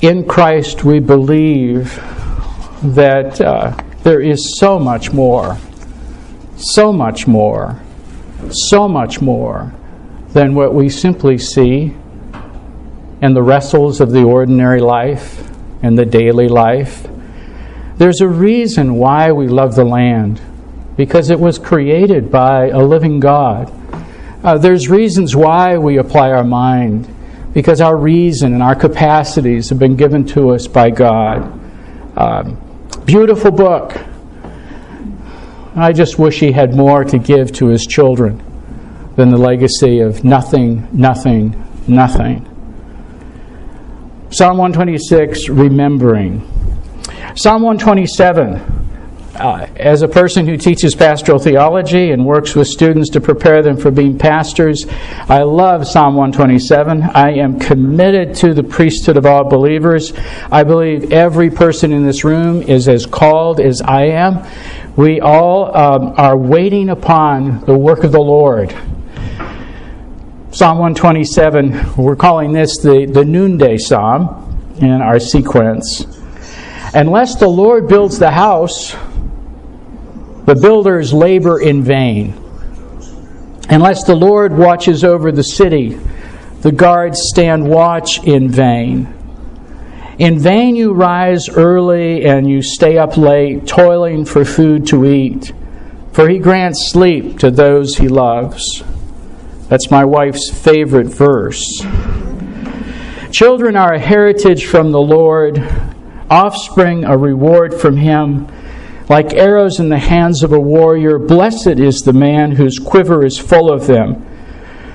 In 0.00 0.26
Christ 0.26 0.84
we 0.84 0.98
believe 0.98 1.94
that 2.82 3.40
uh, 3.40 3.76
there 4.02 4.20
is 4.20 4.58
so 4.58 4.78
much 4.78 5.12
more, 5.12 5.58
so 6.56 6.92
much 6.92 7.26
more, 7.26 7.80
so 8.50 8.88
much 8.88 9.20
more 9.20 9.72
than 10.32 10.54
what 10.54 10.72
we 10.72 10.88
simply 10.88 11.36
see 11.36 11.94
in 13.20 13.34
the 13.34 13.42
wrestles 13.42 14.00
of 14.00 14.12
the 14.12 14.22
ordinary 14.22 14.80
life 14.80 15.46
and 15.82 15.98
the 15.98 16.06
daily 16.06 16.48
life. 16.48 17.06
There's 17.96 18.22
a 18.22 18.28
reason 18.28 18.94
why 18.94 19.32
we 19.32 19.48
love 19.48 19.74
the 19.74 19.84
land, 19.84 20.40
because 20.96 21.28
it 21.28 21.38
was 21.38 21.58
created 21.58 22.30
by 22.30 22.68
a 22.68 22.78
living 22.78 23.20
God. 23.20 23.70
Uh, 24.42 24.56
there's 24.56 24.88
reasons 24.88 25.36
why 25.36 25.76
we 25.76 25.98
apply 25.98 26.30
our 26.30 26.44
mind, 26.44 27.14
because 27.52 27.80
our 27.80 27.96
reason 27.96 28.54
and 28.54 28.62
our 28.62 28.74
capacities 28.74 29.68
have 29.70 29.78
been 29.78 29.96
given 29.96 30.24
to 30.26 30.50
us 30.50 30.66
by 30.66 30.90
God. 30.90 31.58
Um, 32.16 32.58
beautiful 33.04 33.50
book. 33.50 33.96
I 35.74 35.92
just 35.92 36.18
wish 36.18 36.40
he 36.40 36.52
had 36.52 36.74
more 36.74 37.04
to 37.04 37.18
give 37.18 37.52
to 37.52 37.66
his 37.66 37.86
children 37.86 38.42
than 39.16 39.30
the 39.30 39.36
legacy 39.36 40.00
of 40.00 40.24
nothing, 40.24 40.88
nothing, 40.92 41.56
nothing. 41.86 42.46
Psalm 44.30 44.58
126, 44.58 45.48
remembering. 45.48 46.40
Psalm 47.34 47.62
127, 47.62 48.79
uh, 49.40 49.66
as 49.76 50.02
a 50.02 50.08
person 50.08 50.46
who 50.46 50.56
teaches 50.56 50.94
pastoral 50.94 51.38
theology 51.38 52.10
and 52.10 52.26
works 52.26 52.54
with 52.54 52.68
students 52.68 53.08
to 53.10 53.20
prepare 53.20 53.62
them 53.62 53.76
for 53.76 53.90
being 53.90 54.18
pastors, 54.18 54.84
I 55.28 55.42
love 55.42 55.86
Psalm 55.86 56.14
127. 56.14 57.02
I 57.02 57.32
am 57.38 57.58
committed 57.58 58.34
to 58.36 58.52
the 58.52 58.62
priesthood 58.62 59.16
of 59.16 59.24
all 59.24 59.48
believers. 59.48 60.12
I 60.52 60.62
believe 60.62 61.10
every 61.10 61.50
person 61.50 61.90
in 61.90 62.04
this 62.04 62.22
room 62.22 62.62
is 62.62 62.86
as 62.86 63.06
called 63.06 63.60
as 63.60 63.80
I 63.80 64.08
am. 64.08 64.46
We 64.94 65.20
all 65.20 65.74
um, 65.74 66.14
are 66.18 66.36
waiting 66.36 66.90
upon 66.90 67.64
the 67.64 67.76
work 67.78 68.04
of 68.04 68.12
the 68.12 68.20
Lord. 68.20 68.70
Psalm 70.52 70.78
127, 70.78 71.94
we're 71.96 72.16
calling 72.16 72.52
this 72.52 72.76
the, 72.78 73.06
the 73.10 73.24
noonday 73.24 73.78
psalm 73.78 74.74
in 74.82 75.00
our 75.00 75.18
sequence. 75.18 76.04
Unless 76.92 77.36
the 77.36 77.48
Lord 77.48 77.86
builds 77.88 78.18
the 78.18 78.32
house, 78.32 78.96
the 80.46 80.54
builders 80.54 81.12
labor 81.12 81.60
in 81.60 81.82
vain. 81.82 82.34
Unless 83.68 84.04
the 84.04 84.14
Lord 84.14 84.56
watches 84.56 85.04
over 85.04 85.30
the 85.30 85.44
city, 85.44 85.98
the 86.62 86.72
guards 86.72 87.20
stand 87.30 87.68
watch 87.68 88.22
in 88.24 88.50
vain. 88.50 89.14
In 90.18 90.38
vain 90.38 90.76
you 90.76 90.92
rise 90.92 91.48
early 91.48 92.26
and 92.26 92.50
you 92.50 92.62
stay 92.62 92.98
up 92.98 93.16
late, 93.16 93.66
toiling 93.66 94.24
for 94.24 94.44
food 94.44 94.86
to 94.88 95.06
eat, 95.06 95.52
for 96.12 96.28
he 96.28 96.38
grants 96.38 96.90
sleep 96.90 97.38
to 97.38 97.50
those 97.50 97.96
he 97.96 98.08
loves. 98.08 98.82
That's 99.68 99.90
my 99.90 100.04
wife's 100.04 100.50
favorite 100.50 101.06
verse. 101.06 101.62
Children 103.30 103.76
are 103.76 103.94
a 103.94 103.98
heritage 104.00 104.66
from 104.66 104.90
the 104.90 105.00
Lord, 105.00 105.58
offspring 106.28 107.04
a 107.04 107.16
reward 107.16 107.72
from 107.72 107.96
him. 107.96 108.48
Like 109.10 109.34
arrows 109.34 109.78
in 109.78 109.90
the 109.90 109.98
hands 109.98 110.42
of 110.42 110.52
a 110.52 110.60
warrior, 110.60 111.18
blessed 111.18 111.78
is 111.78 112.00
the 112.00 112.14
man 112.14 112.52
whose 112.52 112.78
quiver 112.78 113.26
is 113.26 113.36
full 113.38 113.70
of 113.70 113.86
them. 113.86 114.26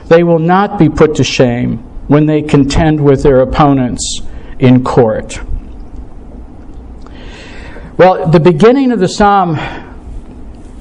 They 0.07 0.23
will 0.23 0.39
not 0.39 0.79
be 0.79 0.89
put 0.89 1.15
to 1.15 1.23
shame 1.23 1.77
when 2.07 2.25
they 2.25 2.41
contend 2.41 2.99
with 2.99 3.21
their 3.21 3.41
opponents 3.41 4.21
in 4.57 4.83
court. 4.83 5.39
Well, 7.97 8.27
the 8.31 8.39
beginning 8.39 8.91
of 8.91 8.99
the 8.99 9.07
psalm 9.07 9.57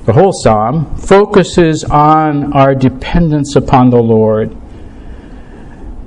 the 0.04 0.12
whole 0.12 0.32
psalm, 0.32 0.96
focuses 0.96 1.82
on 1.82 2.52
our 2.52 2.74
dependence 2.74 3.56
upon 3.56 3.88
the 3.88 4.02
Lord. 4.02 4.54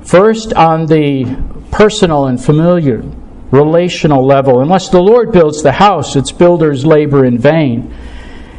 First, 0.04 0.54
on 0.54 0.86
the 0.86 1.26
personal 1.72 2.28
and 2.28 2.44
familiar, 2.44 3.04
relational 3.52 4.26
level. 4.26 4.62
Unless 4.62 4.90
the 4.90 5.02
Lord 5.02 5.32
builds 5.32 5.64
the 5.64 5.72
house, 5.72 6.16
its 6.16 6.32
builders 6.32 6.86
labor 6.86 7.26
in 7.26 7.38
vain. 7.38 7.94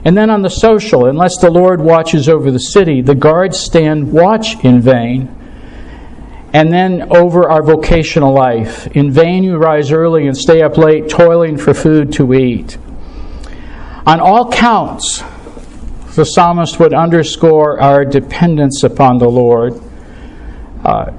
And 0.05 0.17
then 0.17 0.31
on 0.31 0.43
the 0.43 0.51
social, 0.51 1.07
unless 1.07 1.39
the 1.39 1.51
Lord 1.51 1.81
watches 1.81 2.29
over 2.29 2.51
the 2.51 2.59
city, 2.59 3.03
the 3.03 3.15
guards 3.15 3.59
stand 3.59 4.13
watch 4.13 4.63
in 4.65 4.81
vain. 4.81 5.35
And 6.53 6.73
then 6.73 7.15
over 7.15 7.51
our 7.51 7.63
vocational 7.63 8.33
life. 8.33 8.87
In 8.97 9.11
vain 9.11 9.45
you 9.45 9.59
rise 9.59 9.93
early 9.93 10.27
and 10.27 10.37
stay 10.37 10.63
up 10.63 10.79
late, 10.79 11.09
toiling 11.09 11.59
for 11.59 11.75
food 11.75 12.13
to 12.15 12.33
eat. 12.33 12.79
On 14.07 14.21
all 14.21 14.51
counts, 14.51 15.23
the 16.15 16.25
psalmist 16.25 16.81
would 16.81 16.95
underscore 16.95 17.79
our 17.81 18.05
dependence 18.05 18.83
upon 18.83 19.19
the 19.19 19.29
Lord. 19.29 19.75
Uh, 20.83 21.13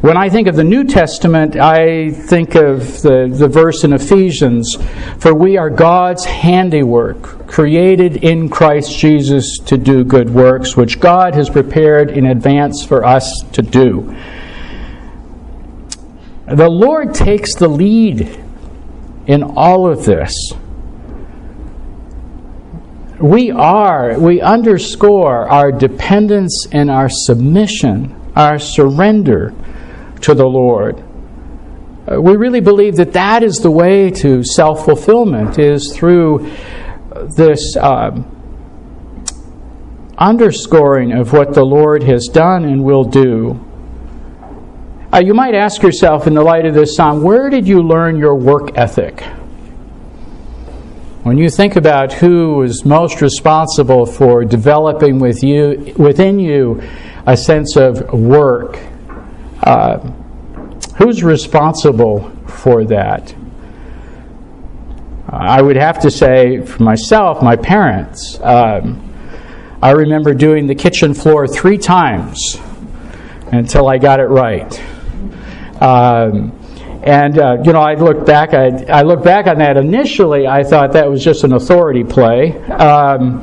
when 0.00 0.16
I 0.16 0.30
think 0.30 0.48
of 0.48 0.56
the 0.56 0.64
New 0.64 0.84
Testament, 0.84 1.56
I 1.56 2.10
think 2.10 2.54
of 2.54 3.02
the, 3.02 3.28
the 3.30 3.46
verse 3.46 3.84
in 3.84 3.92
Ephesians 3.92 4.76
For 5.18 5.34
we 5.34 5.58
are 5.58 5.68
God's 5.70 6.24
handiwork, 6.24 7.46
created 7.46 8.24
in 8.24 8.48
Christ 8.48 8.98
Jesus 8.98 9.58
to 9.66 9.76
do 9.76 10.02
good 10.02 10.30
works, 10.30 10.76
which 10.76 10.98
God 10.98 11.34
has 11.34 11.50
prepared 11.50 12.10
in 12.10 12.26
advance 12.26 12.84
for 12.84 13.04
us 13.04 13.44
to 13.52 13.62
do. 13.62 14.16
The 16.46 16.68
Lord 16.68 17.14
takes 17.14 17.54
the 17.54 17.68
lead 17.68 18.42
in 19.26 19.42
all 19.42 19.86
of 19.86 20.04
this 20.04 20.34
we 23.22 23.52
are, 23.52 24.18
we 24.18 24.40
underscore 24.40 25.48
our 25.48 25.70
dependence 25.70 26.66
and 26.72 26.90
our 26.90 27.08
submission, 27.08 28.20
our 28.34 28.58
surrender 28.58 29.54
to 30.22 30.34
the 30.34 30.46
Lord. 30.46 31.02
Uh, 32.10 32.20
we 32.20 32.36
really 32.36 32.60
believe 32.60 32.96
that 32.96 33.12
that 33.12 33.42
is 33.42 33.58
the 33.58 33.70
way 33.70 34.10
to 34.10 34.42
self 34.42 34.84
fulfillment, 34.84 35.58
is 35.58 35.92
through 35.94 36.50
this 37.36 37.76
uh, 37.76 38.10
underscoring 40.18 41.12
of 41.12 41.32
what 41.32 41.54
the 41.54 41.64
Lord 41.64 42.02
has 42.02 42.26
done 42.26 42.64
and 42.64 42.82
will 42.82 43.04
do. 43.04 43.60
Uh, 45.12 45.18
you 45.18 45.34
might 45.34 45.54
ask 45.54 45.82
yourself, 45.82 46.26
in 46.26 46.34
the 46.34 46.42
light 46.42 46.64
of 46.64 46.74
this 46.74 46.96
psalm, 46.96 47.22
where 47.22 47.50
did 47.50 47.68
you 47.68 47.82
learn 47.82 48.16
your 48.16 48.34
work 48.34 48.76
ethic? 48.76 49.22
When 51.22 51.38
you 51.38 51.50
think 51.50 51.76
about 51.76 52.12
who 52.14 52.62
is 52.62 52.84
most 52.84 53.20
responsible 53.20 54.06
for 54.06 54.44
developing 54.44 55.20
with 55.20 55.44
you, 55.44 55.94
within 55.96 56.40
you 56.40 56.82
a 57.26 57.36
sense 57.36 57.76
of 57.76 58.12
work, 58.12 58.78
uh, 59.62 59.98
who's 60.96 61.22
responsible 61.22 62.30
for 62.46 62.84
that? 62.86 63.34
I 65.28 65.62
would 65.62 65.76
have 65.76 66.00
to 66.00 66.10
say 66.10 66.60
for 66.60 66.82
myself, 66.82 67.42
my 67.42 67.56
parents. 67.56 68.38
Um, 68.42 69.08
I 69.80 69.92
remember 69.92 70.34
doing 70.34 70.66
the 70.66 70.74
kitchen 70.74 71.14
floor 71.14 71.48
three 71.48 71.78
times 71.78 72.60
until 73.46 73.88
I 73.88 73.98
got 73.98 74.20
it 74.20 74.26
right. 74.26 74.80
Um, 75.82 76.58
and 77.02 77.38
uh, 77.38 77.56
you 77.64 77.72
know, 77.72 77.80
I 77.80 77.94
look 77.94 78.24
back. 78.24 78.54
I, 78.54 78.84
I 78.84 79.02
look 79.02 79.24
back 79.24 79.46
on 79.46 79.58
that. 79.58 79.76
Initially, 79.76 80.46
I 80.46 80.62
thought 80.62 80.92
that 80.92 81.10
was 81.10 81.24
just 81.24 81.44
an 81.44 81.52
authority 81.52 82.04
play, 82.04 82.56
um, 82.70 83.40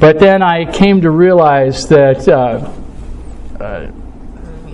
but 0.00 0.18
then 0.18 0.42
I 0.42 0.70
came 0.72 1.02
to 1.02 1.10
realize 1.10 1.86
that 1.88 2.26
uh, 2.28 2.72
uh, 3.62 3.90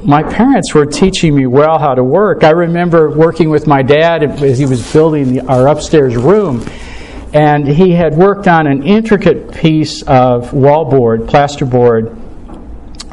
my 0.05 0.23
parents 0.23 0.75
were 0.75 0.87
teaching 0.87 1.35
me 1.35 1.47
well 1.47 1.79
how 1.79 1.95
to 1.95 2.05
work. 2.05 2.45
I 2.45 2.51
remember 2.51 3.11
working 3.11 3.51
with 3.51 3.67
my 3.67 3.83
dad 3.83 4.23
as 4.23 4.59
he 4.59 4.67
was 4.67 4.93
building 4.93 5.35
the, 5.35 5.47
our 5.47 5.69
upstairs 5.69 6.17
room, 6.17 6.65
and 7.33 7.67
he 7.67 7.93
had 7.93 8.17
worked 8.17 8.49
on 8.49 8.67
an 8.67 8.83
intricate 8.83 9.53
piece 9.53 10.03
of 10.03 10.51
wallboard, 10.53 11.27
plasterboard 11.27 12.17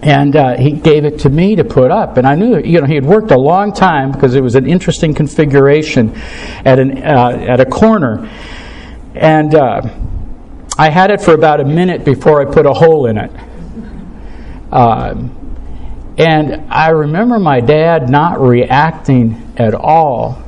and 0.06 0.36
uh, 0.36 0.56
he 0.56 0.72
gave 0.72 1.04
it 1.04 1.20
to 1.20 1.30
me 1.30 1.56
to 1.56 1.64
put 1.64 1.90
up. 1.90 2.18
And 2.18 2.28
I 2.28 2.36
knew, 2.36 2.60
you 2.60 2.80
know, 2.80 2.86
he 2.86 2.94
had 2.94 3.06
worked 3.06 3.32
a 3.32 3.38
long 3.38 3.74
time 3.74 4.12
because 4.12 4.36
it 4.36 4.42
was 4.42 4.54
an 4.56 4.68
interesting 4.68 5.16
configuration 5.16 6.16
at 6.64 6.78
an 6.78 7.00
uh, 7.00 7.46
at 7.48 7.60
a 7.60 7.66
corner, 7.66 8.30
and 9.16 9.56
uh, 9.56 9.82
I 10.78 10.90
had 10.90 11.10
it 11.10 11.22
for 11.22 11.34
about 11.34 11.60
a 11.60 11.66
minute 11.66 12.06
before 12.06 12.40
I 12.40 12.46
put 12.46 12.68
a 12.68 12.74
hole 12.74 13.08
in 13.08 13.18
it. 13.18 13.32
And 16.18 16.72
I 16.72 16.90
remember 16.90 17.40
my 17.40 17.60
dad 17.60 18.10
not 18.10 18.40
reacting 18.40 19.54
at 19.58 19.74
all, 19.74 20.42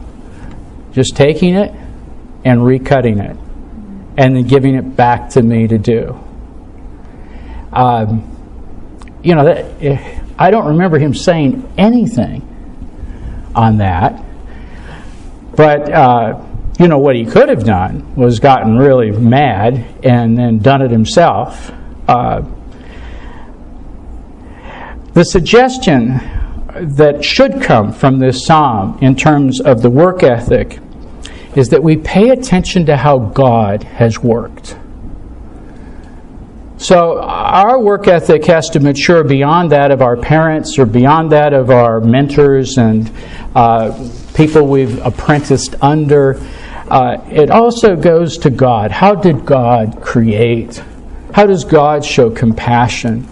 just 0.94 1.16
taking 1.16 1.56
it 1.56 1.74
and 2.46 2.62
recutting 2.62 3.20
it, 3.20 3.38
and 4.18 4.36
then 4.36 4.48
giving 4.48 4.76
it 4.76 4.96
back 4.96 5.30
to 5.32 5.42
me 5.42 5.68
to 5.68 5.78
do. 5.78 6.18
Um, 7.74 8.34
you 9.24 9.36
know, 9.36 9.44
that, 9.44 9.84
eh, 9.84 10.22
I 10.40 10.52
don't 10.52 10.68
remember 10.68 11.00
him 11.00 11.14
saying 11.14 11.74
anything 11.78 12.42
on 13.54 13.80
that. 13.80 14.24
But, 15.56 15.92
uh, 15.92 16.46
you 16.80 16.88
know, 16.88 17.00
what 17.00 17.16
he 17.16 17.26
could 17.26 17.50
have 17.50 17.64
done 17.66 18.16
was 18.16 18.40
gotten 18.40 18.78
really 18.78 19.12
mad 19.12 19.84
and 20.04 20.38
then 20.38 20.60
done 20.60 20.82
it 20.82 20.92
himself. 20.92 21.72
Uh, 22.08 22.44
the 25.18 25.26
suggestion 25.26 26.10
that 26.96 27.26
should 27.26 27.60
come 27.60 27.92
from 27.92 28.20
this 28.20 28.46
psalm 28.46 29.00
in 29.02 29.16
terms 29.16 29.60
of 29.60 29.82
the 29.82 29.90
work 29.90 30.22
ethic 30.22 30.78
is 31.56 31.70
that 31.70 31.82
we 31.82 31.98
pay 31.98 32.30
attention 32.30 32.86
to 32.86 32.96
how 32.96 33.18
God 33.18 33.82
has 33.82 34.20
worked. 34.20 34.78
So, 36.78 37.20
our 37.20 37.80
work 37.80 38.08
ethic 38.08 38.46
has 38.46 38.70
to 38.70 38.80
mature 38.80 39.24
beyond 39.24 39.72
that 39.72 39.90
of 39.90 40.04
our 40.04 40.18
parents 40.18 40.78
or 40.78 40.86
beyond 40.86 41.32
that 41.32 41.52
of 41.52 41.72
our 41.72 42.00
mentors 42.00 42.78
and 42.78 43.12
uh, 43.56 44.10
people 44.36 44.68
we've 44.68 45.04
apprenticed 45.04 45.74
under. 45.82 46.40
Uh, 46.90 47.26
it 47.32 47.50
also 47.50 47.96
goes 47.96 48.38
to 48.38 48.52
God. 48.52 48.92
How 48.92 49.16
did 49.16 49.48
God 49.48 50.00
create? 50.00 50.84
How 51.34 51.48
does 51.48 51.64
God 51.64 52.06
show 52.06 52.30
compassion? 52.30 53.28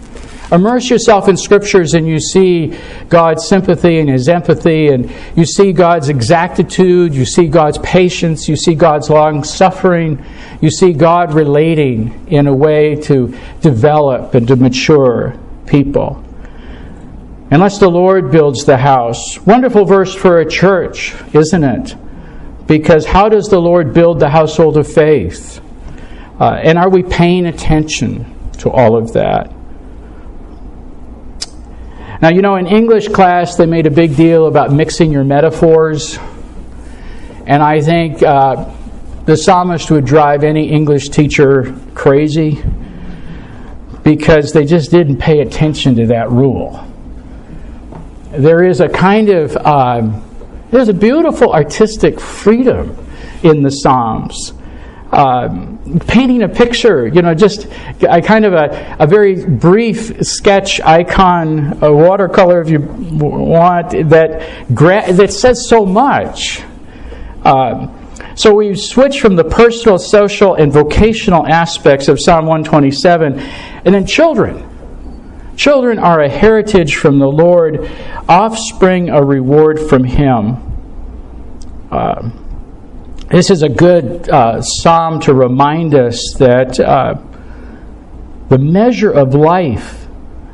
Immerse 0.52 0.88
yourself 0.88 1.28
in 1.28 1.36
scriptures 1.36 1.94
and 1.94 2.06
you 2.06 2.20
see 2.20 2.78
God's 3.08 3.48
sympathy 3.48 3.98
and 3.98 4.08
his 4.08 4.28
empathy, 4.28 4.88
and 4.88 5.12
you 5.34 5.44
see 5.44 5.72
God's 5.72 6.08
exactitude, 6.08 7.14
you 7.14 7.24
see 7.24 7.48
God's 7.48 7.78
patience, 7.78 8.48
you 8.48 8.54
see 8.54 8.74
God's 8.74 9.10
long 9.10 9.42
suffering, 9.42 10.24
you 10.60 10.70
see 10.70 10.92
God 10.92 11.34
relating 11.34 12.28
in 12.28 12.46
a 12.46 12.54
way 12.54 12.94
to 13.02 13.36
develop 13.60 14.34
and 14.34 14.46
to 14.46 14.56
mature 14.56 15.36
people. 15.66 16.22
Unless 17.50 17.78
the 17.78 17.90
Lord 17.90 18.30
builds 18.30 18.64
the 18.64 18.76
house. 18.76 19.38
Wonderful 19.46 19.84
verse 19.84 20.14
for 20.14 20.40
a 20.40 20.48
church, 20.48 21.14
isn't 21.32 21.64
it? 21.64 21.94
Because 22.66 23.06
how 23.06 23.28
does 23.28 23.48
the 23.48 23.60
Lord 23.60 23.94
build 23.94 24.18
the 24.18 24.30
household 24.30 24.76
of 24.76 24.92
faith? 24.92 25.60
Uh, 26.40 26.60
and 26.62 26.76
are 26.76 26.90
we 26.90 27.02
paying 27.02 27.46
attention 27.46 28.26
to 28.58 28.70
all 28.70 28.96
of 28.96 29.12
that? 29.12 29.55
Now, 32.22 32.30
you 32.30 32.40
know, 32.40 32.56
in 32.56 32.66
English 32.66 33.08
class, 33.08 33.56
they 33.56 33.66
made 33.66 33.86
a 33.86 33.90
big 33.90 34.16
deal 34.16 34.46
about 34.46 34.72
mixing 34.72 35.12
your 35.12 35.24
metaphors. 35.24 36.18
And 37.46 37.62
I 37.62 37.80
think 37.80 38.22
uh, 38.22 38.72
the 39.26 39.36
psalmist 39.36 39.90
would 39.90 40.06
drive 40.06 40.42
any 40.42 40.70
English 40.70 41.10
teacher 41.10 41.78
crazy 41.94 42.62
because 44.02 44.52
they 44.52 44.64
just 44.64 44.90
didn't 44.90 45.18
pay 45.18 45.40
attention 45.40 45.94
to 45.96 46.06
that 46.06 46.30
rule. 46.30 46.82
There 48.30 48.64
is 48.64 48.80
a 48.80 48.88
kind 48.88 49.28
of, 49.28 49.56
uh, 49.56 50.20
there's 50.70 50.88
a 50.88 50.94
beautiful 50.94 51.52
artistic 51.52 52.18
freedom 52.18 52.96
in 53.42 53.62
the 53.62 53.70
Psalms 53.70 54.54
uh, 55.12 55.75
painting 56.06 56.42
a 56.42 56.48
picture, 56.48 57.06
you 57.06 57.22
know, 57.22 57.34
just 57.34 57.66
a 58.02 58.20
kind 58.20 58.44
of 58.44 58.52
a, 58.52 58.96
a 58.98 59.06
very 59.06 59.44
brief 59.44 60.24
sketch 60.24 60.80
icon, 60.80 61.82
a 61.82 61.92
watercolor 61.92 62.60
if 62.60 62.68
you 62.68 62.80
want, 62.80 63.90
that, 64.10 64.74
gra- 64.74 65.12
that 65.12 65.32
says 65.32 65.68
so 65.68 65.86
much. 65.86 66.62
Uh, 67.44 67.88
so 68.34 68.54
we 68.54 68.74
switch 68.74 69.20
from 69.20 69.36
the 69.36 69.44
personal, 69.44 69.98
social, 69.98 70.54
and 70.54 70.72
vocational 70.72 71.46
aspects 71.46 72.08
of 72.08 72.20
Psalm 72.20 72.46
127, 72.46 73.38
and 73.38 73.94
then 73.94 74.06
children. 74.06 74.68
Children 75.56 75.98
are 75.98 76.20
a 76.20 76.28
heritage 76.28 76.96
from 76.96 77.18
the 77.18 77.28
Lord, 77.28 77.90
offspring 78.28 79.08
a 79.08 79.22
reward 79.22 79.80
from 79.80 80.04
Him. 80.04 80.58
Uh, 81.90 82.30
this 83.28 83.50
is 83.50 83.62
a 83.62 83.68
good 83.68 84.28
uh, 84.28 84.62
psalm 84.62 85.20
to 85.20 85.34
remind 85.34 85.94
us 85.94 86.34
that 86.38 86.78
uh, 86.78 87.14
the 88.48 88.58
measure 88.58 89.10
of 89.10 89.34
life 89.34 90.06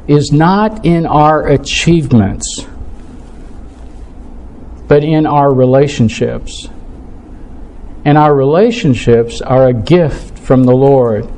is 0.08 0.32
not 0.32 0.84
in 0.84 1.06
our 1.06 1.48
achievements, 1.48 2.66
but 4.88 5.04
in 5.04 5.26
our 5.26 5.52
relationships. 5.52 6.68
And 8.04 8.16
our 8.16 8.34
relationships 8.34 9.42
are 9.42 9.68
a 9.68 9.74
gift 9.74 10.38
from 10.38 10.64
the 10.64 10.74
Lord 10.74 11.28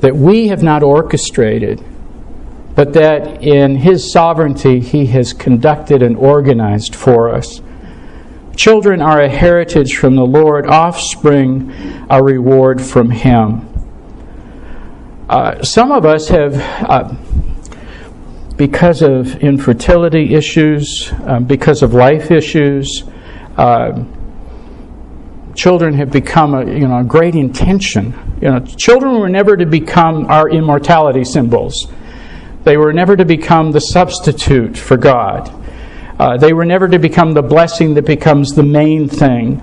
that 0.00 0.16
we 0.16 0.48
have 0.48 0.62
not 0.62 0.82
orchestrated, 0.82 1.82
but 2.74 2.92
that 2.94 3.42
in 3.42 3.76
His 3.76 4.12
sovereignty 4.12 4.80
He 4.80 5.06
has 5.06 5.32
conducted 5.32 6.02
and 6.02 6.16
organized 6.16 6.96
for 6.96 7.32
us. 7.32 7.60
Children 8.56 9.02
are 9.02 9.20
a 9.20 9.28
heritage 9.28 9.96
from 9.96 10.14
the 10.14 10.24
Lord, 10.24 10.66
offspring 10.66 11.72
a 12.08 12.22
reward 12.22 12.80
from 12.80 13.10
Him. 13.10 13.68
Uh, 15.28 15.62
some 15.62 15.90
of 15.90 16.04
us 16.04 16.28
have, 16.28 16.54
uh, 16.88 17.14
because 18.56 19.02
of 19.02 19.36
infertility 19.36 20.34
issues, 20.34 21.12
uh, 21.26 21.40
because 21.40 21.82
of 21.82 21.94
life 21.94 22.30
issues, 22.30 23.04
uh, 23.56 24.04
children 25.54 25.94
have 25.94 26.10
become 26.10 26.54
a 26.54 26.64
you 26.66 26.86
know 26.86 26.98
a 26.98 27.04
great 27.04 27.34
intention. 27.34 28.14
You 28.40 28.50
know, 28.50 28.60
children 28.60 29.18
were 29.18 29.28
never 29.28 29.56
to 29.56 29.66
become 29.66 30.26
our 30.26 30.48
immortality 30.48 31.24
symbols. 31.24 31.88
They 32.64 32.76
were 32.76 32.92
never 32.92 33.16
to 33.16 33.24
become 33.24 33.72
the 33.72 33.80
substitute 33.80 34.76
for 34.76 34.96
God. 34.96 35.63
Uh, 36.18 36.36
they 36.36 36.52
were 36.52 36.64
never 36.64 36.88
to 36.88 36.98
become 36.98 37.32
the 37.32 37.42
blessing 37.42 37.94
that 37.94 38.06
becomes 38.06 38.54
the 38.54 38.62
main 38.62 39.08
thing. 39.08 39.60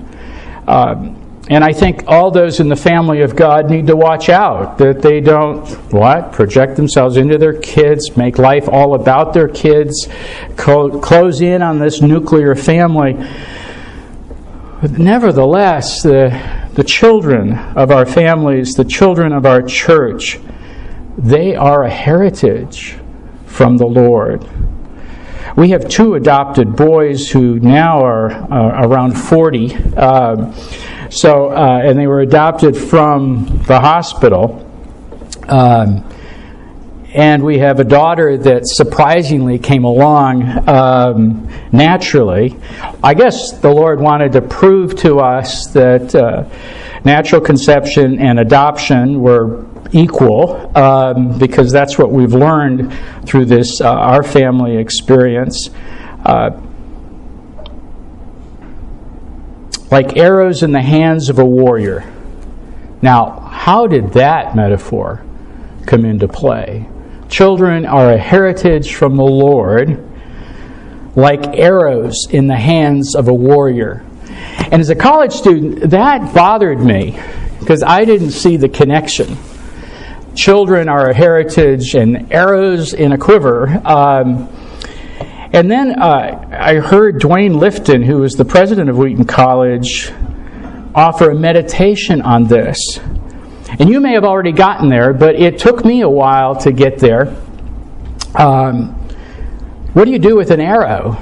Uh, 0.68 1.16
and 1.50 1.64
I 1.64 1.74
think 1.74 2.04
all 2.08 2.32
those 2.32 2.60
in 2.60 2.70
the 2.70 2.76
family 2.76 3.22
of 3.22 3.36
God 3.36 3.70
need 3.70 3.88
to 3.88 3.96
watch 3.96 4.30
out 4.30 4.78
that 4.78 5.02
they 5.02 5.20
don't, 5.20 5.68
what, 5.92 6.32
project 6.32 6.78
themselves 6.78 7.18
into 7.18 7.38
their 7.38 7.60
kids, 7.60 8.16
make 8.16 8.38
life 8.38 8.70
all 8.70 8.96
about 8.96 9.34
their 9.34 9.48
kids, 9.48 10.08
co- 10.56 11.00
close 11.00 11.42
in 11.42 11.62
on 11.62 11.80
this 11.80 12.02
nuclear 12.02 12.56
family. 12.56 13.14
But 14.82 14.92
nevertheless, 14.92 16.04
the, 16.04 16.70
the 16.74 16.84
children 16.84 17.54
of 17.54 17.92
our 17.92 18.06
families, 18.06 18.76
the 18.76 18.86
children 18.86 19.34
of 19.34 19.46
our 19.46 19.62
church, 19.62 20.40
they 21.18 21.56
are 21.56 21.84
a 21.84 21.90
heritage 21.90 22.96
from 23.46 23.78
the 23.78 23.86
Lord. 23.86 24.48
We 25.58 25.72
have 25.72 25.90
two 25.90 26.16
adopted 26.16 26.78
boys 26.78 27.30
who 27.30 27.60
now 27.60 28.06
are 28.06 28.32
uh, 28.32 28.88
around 28.88 29.18
40. 29.18 29.76
Um, 29.96 30.54
so, 31.10 31.52
uh, 31.52 31.82
and 31.84 32.00
they 32.00 32.08
were 32.08 32.22
adopted 32.22 32.78
from 32.78 33.62
the 33.68 33.80
hospital. 33.80 34.66
Um, 35.50 36.08
and 37.14 37.44
we 37.44 37.58
have 37.58 37.82
a 37.82 37.84
daughter 37.84 38.38
that 38.38 38.66
surprisingly 38.66 39.60
came 39.60 39.84
along 39.84 40.70
um, 40.70 41.50
naturally. 41.74 42.56
I 43.04 43.14
guess 43.14 43.52
the 43.60 43.70
Lord 43.70 44.00
wanted 44.00 44.32
to 44.34 44.42
prove 44.42 44.96
to 44.98 45.20
us 45.20 45.68
that 45.74 46.16
uh, 46.16 46.46
natural 47.04 47.42
conception 47.42 48.20
and 48.20 48.40
adoption 48.40 49.20
were 49.20 49.66
equal 49.92 50.76
um, 50.78 51.38
because 51.38 51.72
that's 51.72 51.98
what 51.98 52.12
we've 52.12 52.34
learned 52.34 52.94
through 53.26 53.46
this 53.46 53.82
uh, 53.82 53.92
our 53.92 54.24
family 54.24 54.78
experience. 54.78 55.70
Uh, 56.26 56.62
like 59.90 60.16
arrows 60.16 60.64
in 60.64 60.72
the 60.72 60.82
hands 60.82 61.30
of 61.30 61.38
a 61.38 61.46
warrior. 61.46 62.10
Now, 63.02 63.42
how 63.42 63.88
did 63.88 64.14
that 64.14 64.56
metaphor 64.56 65.24
come 65.86 66.06
into 66.06 66.30
play? 66.30 66.88
Children 67.30 67.86
are 67.86 68.14
a 68.14 68.18
heritage 68.18 68.96
from 68.96 69.18
the 69.18 69.24
Lord, 69.24 70.08
like 71.16 71.58
arrows 71.58 72.28
in 72.30 72.48
the 72.48 72.56
hands 72.56 73.16
of 73.16 73.28
a 73.28 73.34
warrior. 73.34 74.06
And 74.72 74.76
as 74.76 74.90
a 74.90 74.96
college 74.96 75.34
student, 75.34 75.90
that 75.90 76.34
bothered 76.34 76.80
me 76.80 77.20
because 77.60 77.84
I 77.84 78.06
didn't 78.06 78.32
see 78.32 78.56
the 78.56 78.70
connection 78.70 79.38
children 80.36 80.90
are 80.90 81.10
a 81.10 81.14
heritage 81.14 81.96
and 81.96 82.32
arrows 82.32 82.94
in 82.94 83.12
a 83.12 83.18
quiver. 83.18 83.70
Um, 83.86 84.50
and 85.54 85.70
then 85.70 86.00
uh, 86.00 86.48
I 86.52 86.76
heard 86.76 87.20
Duane 87.20 87.54
Litfin, 87.54 88.06
who 88.06 88.20
was 88.20 88.34
the 88.34 88.46
president 88.46 88.90
of 88.90 88.98
Wheaton 88.98 89.26
College, 89.26 90.12
offer 90.96 91.32
a 91.32 91.36
meditation 91.36 92.22
on 92.22 92.46
this. 92.46 92.78
And 93.80 93.90
you 93.90 94.00
may 94.00 94.14
have 94.14 94.24
already 94.24 94.52
gotten 94.52 94.90
there, 94.90 95.14
but 95.14 95.36
it 95.36 95.60
took 95.60 95.84
me 95.84 96.02
a 96.02 96.10
while 96.10 96.56
to 96.58 96.72
get 96.72 97.00
there. 97.00 97.36
Um, 98.36 98.94
what 99.94 100.06
do 100.06 100.12
you 100.12 100.20
do 100.20 100.36
with 100.36 100.52
an 100.52 100.62
arrow? 100.62 101.18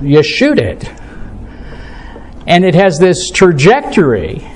You 0.00 0.22
shoot 0.22 0.58
it. 0.58 0.90
And 2.46 2.64
it 2.64 2.74
has 2.74 2.98
this 2.98 3.30
trajectory. 3.30 4.46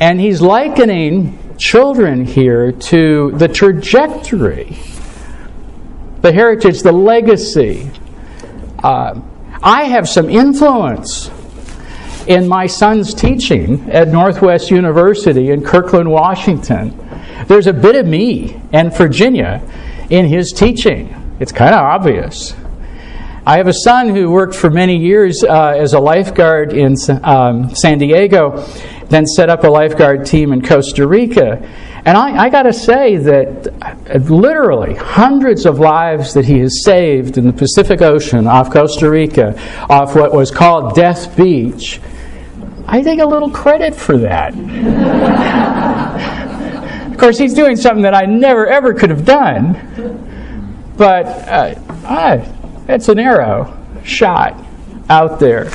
And 0.00 0.18
he's 0.18 0.40
likening 0.40 1.39
children 1.60 2.24
here 2.24 2.72
to 2.72 3.30
the 3.32 3.46
trajectory, 3.46 4.76
the 6.22 6.32
heritage, 6.32 6.82
the 6.82 6.90
legacy. 6.90 7.90
Uh, 8.82 9.20
I 9.62 9.84
have 9.84 10.08
some 10.08 10.30
influence 10.30 11.30
in 12.26 12.48
my 12.48 12.66
son's 12.66 13.12
teaching 13.12 13.90
at 13.90 14.08
Northwest 14.08 14.70
University 14.70 15.50
in 15.50 15.62
Kirkland, 15.62 16.10
Washington. 16.10 16.96
There's 17.46 17.66
a 17.66 17.72
bit 17.72 17.94
of 17.94 18.06
me 18.06 18.60
and 18.72 18.96
Virginia 18.96 19.62
in 20.08 20.26
his 20.26 20.52
teaching. 20.52 21.14
It's 21.40 21.52
kind 21.52 21.74
of 21.74 21.80
obvious. 21.80 22.54
I 23.46 23.56
have 23.56 23.68
a 23.68 23.74
son 23.84 24.08
who 24.10 24.30
worked 24.30 24.54
for 24.54 24.70
many 24.70 24.96
years 24.96 25.42
uh, 25.42 25.74
as 25.76 25.92
a 25.92 25.98
lifeguard 25.98 26.72
in 26.72 26.94
um, 27.22 27.74
San 27.74 27.98
Diego, 27.98 28.64
then 29.10 29.26
set 29.26 29.50
up 29.50 29.64
a 29.64 29.68
lifeguard 29.68 30.24
team 30.24 30.52
in 30.52 30.62
Costa 30.62 31.06
Rica. 31.06 31.58
And 32.04 32.16
I, 32.16 32.44
I 32.44 32.48
got 32.48 32.62
to 32.62 32.72
say 32.72 33.16
that 33.18 33.68
uh, 33.82 34.18
literally 34.18 34.94
hundreds 34.94 35.66
of 35.66 35.78
lives 35.78 36.32
that 36.34 36.46
he 36.46 36.60
has 36.60 36.84
saved 36.84 37.36
in 37.36 37.46
the 37.46 37.52
Pacific 37.52 38.00
Ocean 38.00 38.46
off 38.46 38.72
Costa 38.72 39.10
Rica, 39.10 39.60
off 39.90 40.14
what 40.14 40.32
was 40.32 40.50
called 40.50 40.94
Death 40.94 41.36
Beach, 41.36 42.00
I 42.86 43.02
take 43.02 43.20
a 43.20 43.26
little 43.26 43.50
credit 43.50 43.94
for 43.94 44.16
that. 44.18 44.54
of 47.12 47.18
course, 47.18 47.38
he's 47.38 47.54
doing 47.54 47.76
something 47.76 48.02
that 48.02 48.14
I 48.14 48.24
never 48.24 48.66
ever 48.66 48.94
could 48.94 49.10
have 49.10 49.24
done. 49.24 50.94
But 50.96 51.26
uh, 51.26 52.44
it's 52.88 53.08
an 53.08 53.18
arrow 53.18 53.76
shot 54.02 54.64
out 55.08 55.38
there. 55.38 55.70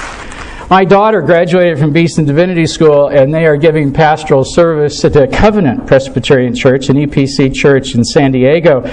My 0.67 0.83
daughter 0.83 1.21
graduated 1.21 1.77
from 1.77 1.93
Beeson 1.93 2.25
Divinity 2.25 2.65
School, 2.65 3.09
and 3.09 3.31
they 3.31 3.45
are 3.45 3.55
giving 3.55 3.93
pastoral 3.93 4.43
service 4.43 5.05
at 5.05 5.15
a 5.15 5.27
Covenant 5.27 5.85
Presbyterian 5.85 6.55
Church, 6.55 6.89
an 6.89 6.95
EPC 6.95 7.53
church 7.53 7.93
in 7.93 8.03
San 8.03 8.31
Diego, 8.31 8.83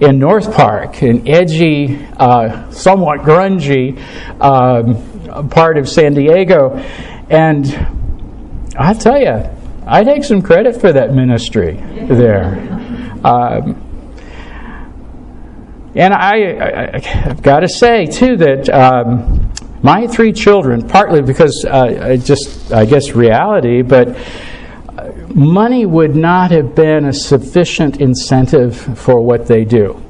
in 0.00 0.18
North 0.18 0.50
Park, 0.54 1.02
an 1.02 1.28
edgy, 1.28 2.02
uh, 2.16 2.70
somewhat 2.70 3.20
grungy 3.20 4.00
um, 4.40 5.50
part 5.50 5.76
of 5.76 5.86
San 5.86 6.14
Diego. 6.14 6.78
And 7.28 7.66
I 8.78 8.94
tell 8.94 9.20
you, 9.20 9.50
I 9.86 10.04
take 10.04 10.24
some 10.24 10.40
credit 10.40 10.80
for 10.80 10.94
that 10.94 11.12
ministry 11.12 11.74
there. 12.08 12.54
Um, 13.22 13.84
and 15.94 16.14
I, 16.14 16.94
I, 16.94 17.00
have 17.00 17.42
got 17.42 17.60
to 17.60 17.68
say, 17.68 18.06
too, 18.06 18.38
that. 18.38 18.70
Um, 18.70 19.47
my 19.82 20.06
three 20.06 20.32
children, 20.32 20.86
partly 20.86 21.22
because 21.22 21.64
uh, 21.68 22.16
just, 22.16 22.72
I 22.72 22.84
guess, 22.84 23.10
reality, 23.12 23.82
but 23.82 24.08
uh, 24.08 25.12
money 25.34 25.86
would 25.86 26.16
not 26.16 26.50
have 26.50 26.74
been 26.74 27.04
a 27.04 27.12
sufficient 27.12 28.00
incentive 28.00 28.76
for 28.98 29.20
what 29.20 29.46
they 29.46 29.64
do. 29.64 30.02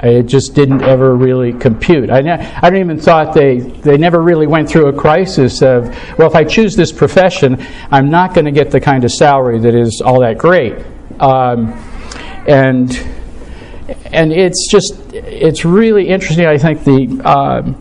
It 0.00 0.24
just 0.24 0.54
didn't 0.54 0.82
ever 0.82 1.16
really 1.16 1.54
compute. 1.54 2.10
I, 2.10 2.18
I 2.62 2.68
don't 2.68 2.80
even 2.80 3.00
thought 3.00 3.32
they, 3.32 3.60
they 3.60 3.96
never 3.96 4.20
really 4.20 4.46
went 4.46 4.68
through 4.68 4.88
a 4.88 4.92
crisis 4.92 5.62
of, 5.62 5.88
well, 6.18 6.28
if 6.28 6.34
I 6.34 6.44
choose 6.44 6.76
this 6.76 6.92
profession, 6.92 7.64
I'm 7.90 8.10
not 8.10 8.34
going 8.34 8.44
to 8.44 8.50
get 8.50 8.70
the 8.70 8.80
kind 8.80 9.04
of 9.04 9.12
salary 9.12 9.58
that 9.60 9.74
is 9.74 10.02
all 10.04 10.20
that 10.20 10.36
great. 10.36 10.74
Um, 11.18 11.72
and 12.46 12.90
and 13.88 14.32
it's 14.32 14.68
just 14.70 14.94
it's 15.12 15.64
really 15.64 16.08
interesting. 16.08 16.46
I 16.46 16.58
think 16.58 16.84
the, 16.84 17.20
um, 17.28 17.80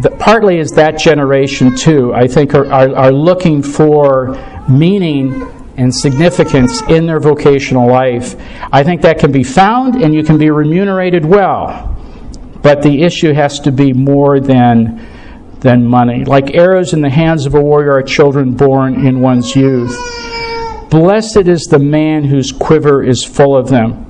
the 0.00 0.10
partly 0.18 0.58
is 0.58 0.72
that 0.72 0.98
generation 0.98 1.76
too. 1.76 2.12
I 2.12 2.26
think 2.26 2.54
are, 2.54 2.66
are, 2.66 2.94
are 2.96 3.12
looking 3.12 3.62
for 3.62 4.34
meaning 4.68 5.42
and 5.76 5.94
significance 5.94 6.82
in 6.82 7.06
their 7.06 7.20
vocational 7.20 7.88
life. 7.88 8.36
I 8.72 8.82
think 8.82 9.02
that 9.02 9.18
can 9.18 9.32
be 9.32 9.44
found 9.44 10.02
and 10.02 10.14
you 10.14 10.22
can 10.22 10.38
be 10.38 10.50
remunerated 10.50 11.24
well. 11.24 11.88
But 12.62 12.82
the 12.82 13.02
issue 13.02 13.32
has 13.32 13.60
to 13.60 13.72
be 13.72 13.92
more 13.92 14.38
than 14.40 15.08
than 15.60 15.86
money. 15.86 16.24
Like 16.24 16.54
arrows 16.54 16.92
in 16.92 17.00
the 17.00 17.10
hands 17.10 17.46
of 17.46 17.54
a 17.54 17.60
warrior 17.60 17.92
are 17.92 18.02
children 18.02 18.54
born 18.54 19.06
in 19.06 19.20
one's 19.20 19.54
youth. 19.54 19.96
Blessed 20.92 21.48
is 21.48 21.62
the 21.62 21.78
man 21.78 22.22
whose 22.22 22.52
quiver 22.52 23.02
is 23.02 23.24
full 23.24 23.56
of 23.56 23.70
them. 23.70 24.04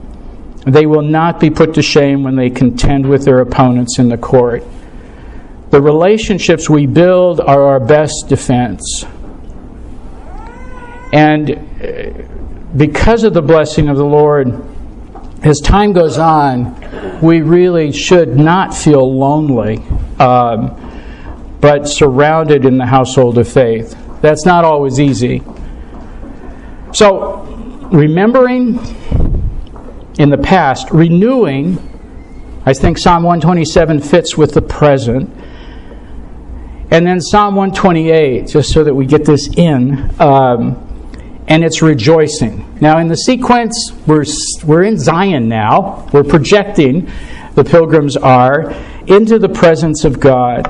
They 0.66 0.85
will 0.85 1.03
not 1.03 1.38
be 1.38 1.49
put 1.49 1.75
to 1.75 1.83
shame 1.83 2.25
when 2.25 2.35
they 2.35 2.51
contend 2.51 3.09
with 3.09 3.25
their 3.25 3.38
opponents 3.38 4.01
in 4.01 4.09
the 4.09 4.18
court. 4.18 4.64
The 5.71 5.81
relationships 5.81 6.68
we 6.68 6.87
build 6.87 7.38
are 7.38 7.62
our 7.68 7.79
best 7.79 8.27
defense. 8.27 9.05
And 11.12 11.53
uh, 11.53 12.25
because 12.77 13.23
of 13.23 13.33
the 13.33 13.42
blessing 13.42 13.88
of 13.88 13.97
the 13.97 14.05
Lord, 14.05 14.49
as 15.45 15.61
time 15.61 15.92
goes 15.92 16.18
on, 16.18 17.21
we 17.21 17.42
really 17.42 17.92
should 17.92 18.37
not 18.37 18.75
feel 18.75 19.16
lonely, 19.16 19.79
um, 20.18 21.57
but 21.61 21.85
surrounded 21.85 22.64
in 22.64 22.77
the 22.77 22.87
household 22.87 23.38
of 23.38 23.49
faith. 23.49 23.97
That's 24.21 24.45
not 24.45 24.64
always 24.64 24.99
easy. 24.99 25.45
So, 26.93 27.41
remembering 27.91 28.79
in 30.19 30.29
the 30.29 30.37
past, 30.37 30.91
renewing, 30.91 31.79
I 32.67 32.75
think 32.75 32.99
Psalm 32.99 33.23
127 33.23 34.01
fits 34.01 34.37
with 34.37 34.53
the 34.53 34.61
present. 34.61 35.31
And 36.91 37.07
then 37.07 37.19
Psalm 37.23 37.57
128, 37.57 38.47
just 38.47 38.73
so 38.73 38.85
that 38.85 38.95
we 38.95 39.07
get 39.07 39.25
this 39.25 39.49
in, 39.57 40.11
um, 40.21 40.77
and 41.49 41.65
it's 41.65 41.81
rejoicing. 41.81 42.79
Now, 42.79 42.99
in 42.99 43.09
the 43.09 43.17
sequence, 43.17 43.93
we're, 44.07 44.27
we're 44.63 44.83
in 44.83 44.99
Zion 44.99 45.49
now. 45.49 46.07
We're 46.13 46.25
projecting, 46.25 47.11
the 47.55 47.65
pilgrims 47.65 48.19
are, 48.19 48.73
into 49.07 49.39
the 49.39 49.49
presence 49.49 50.05
of 50.05 50.21
God. 50.21 50.67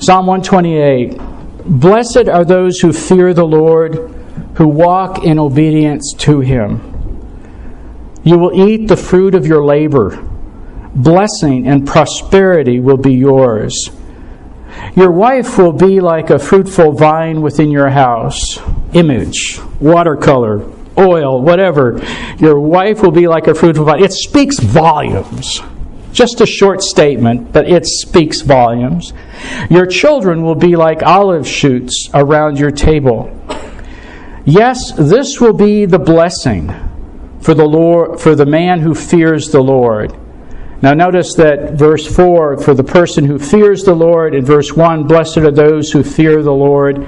Psalm 0.00 0.26
128 0.26 1.20
Blessed 1.66 2.28
are 2.28 2.44
those 2.44 2.80
who 2.80 2.92
fear 2.92 3.32
the 3.32 3.46
Lord 3.46 4.19
who 4.60 4.68
walk 4.68 5.24
in 5.24 5.38
obedience 5.38 6.12
to 6.18 6.40
him. 6.40 6.82
You 8.22 8.36
will 8.36 8.52
eat 8.52 8.88
the 8.88 8.96
fruit 8.96 9.34
of 9.34 9.46
your 9.46 9.64
labor. 9.64 10.22
Blessing 10.94 11.66
and 11.66 11.86
prosperity 11.86 12.78
will 12.78 12.98
be 12.98 13.14
yours. 13.14 13.72
Your 14.94 15.12
wife 15.12 15.56
will 15.56 15.72
be 15.72 16.00
like 16.00 16.28
a 16.28 16.38
fruitful 16.38 16.92
vine 16.92 17.40
within 17.40 17.70
your 17.70 17.88
house. 17.88 18.60
Image, 18.92 19.58
watercolor, 19.80 20.70
oil, 20.98 21.40
whatever. 21.40 21.98
Your 22.38 22.60
wife 22.60 23.00
will 23.00 23.12
be 23.12 23.28
like 23.28 23.46
a 23.46 23.54
fruitful 23.54 23.86
vine. 23.86 24.04
It 24.04 24.12
speaks 24.12 24.58
volumes. 24.58 25.62
Just 26.12 26.42
a 26.42 26.46
short 26.46 26.82
statement, 26.82 27.50
but 27.50 27.66
it 27.66 27.86
speaks 27.86 28.42
volumes. 28.42 29.14
Your 29.70 29.86
children 29.86 30.42
will 30.42 30.54
be 30.54 30.76
like 30.76 31.02
olive 31.02 31.48
shoots 31.48 32.10
around 32.12 32.58
your 32.58 32.70
table. 32.70 33.34
Yes, 34.46 34.92
this 34.92 35.40
will 35.40 35.52
be 35.52 35.84
the 35.84 35.98
blessing 35.98 36.72
for 37.40 37.54
the 37.54 37.64
Lord 37.64 38.20
for 38.20 38.34
the 38.34 38.46
man 38.46 38.80
who 38.80 38.94
fears 38.94 39.50
the 39.50 39.60
Lord. 39.60 40.16
Now 40.82 40.94
notice 40.94 41.34
that 41.34 41.74
verse 41.74 42.06
4 42.06 42.56
for 42.58 42.72
the 42.72 42.84
person 42.84 43.26
who 43.26 43.38
fears 43.38 43.84
the 43.84 43.94
Lord 43.94 44.34
in 44.34 44.44
verse 44.44 44.72
1 44.72 45.06
blessed 45.06 45.38
are 45.38 45.50
those 45.50 45.92
who 45.92 46.02
fear 46.02 46.42
the 46.42 46.52
Lord. 46.52 47.06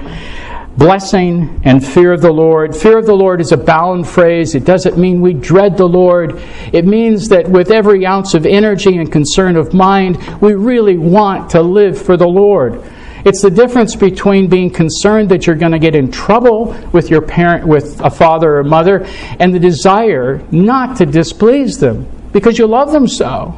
Blessing 0.77 1.61
and 1.65 1.85
fear 1.85 2.13
of 2.13 2.21
the 2.21 2.31
Lord. 2.31 2.75
Fear 2.75 2.99
of 2.99 3.05
the 3.07 3.15
Lord 3.15 3.41
is 3.41 3.51
a 3.51 3.57
bound 3.57 4.07
phrase. 4.07 4.53
It 4.53 4.65
doesn't 4.65 4.97
mean 4.97 5.21
we 5.21 5.33
dread 5.33 5.77
the 5.77 5.87
Lord. 5.87 6.39
It 6.71 6.85
means 6.85 7.29
that 7.29 7.47
with 7.47 7.71
every 7.71 8.05
ounce 8.05 8.33
of 8.33 8.45
energy 8.45 8.97
and 8.97 9.11
concern 9.11 9.55
of 9.55 9.73
mind, 9.73 10.17
we 10.39 10.53
really 10.53 10.97
want 10.97 11.51
to 11.51 11.61
live 11.61 11.99
for 11.99 12.17
the 12.17 12.27
Lord. 12.27 12.83
It's 13.25 13.41
the 13.41 13.49
difference 13.49 13.95
between 13.95 14.47
being 14.47 14.69
concerned 14.69 15.29
that 15.29 15.47
you're 15.47 15.55
going 15.55 15.71
to 15.71 15.79
get 15.79 15.95
in 15.95 16.11
trouble 16.11 16.73
with 16.91 17.09
your 17.09 17.21
parent, 17.21 17.65
with 17.65 18.01
a 18.01 18.09
father 18.09 18.57
or 18.57 18.63
mother, 18.63 19.05
and 19.39 19.53
the 19.53 19.59
desire 19.59 20.45
not 20.51 20.97
to 20.97 21.05
displease 21.05 21.77
them 21.77 22.07
because 22.33 22.57
you 22.57 22.67
love 22.67 22.91
them 22.91 23.07
so. 23.07 23.57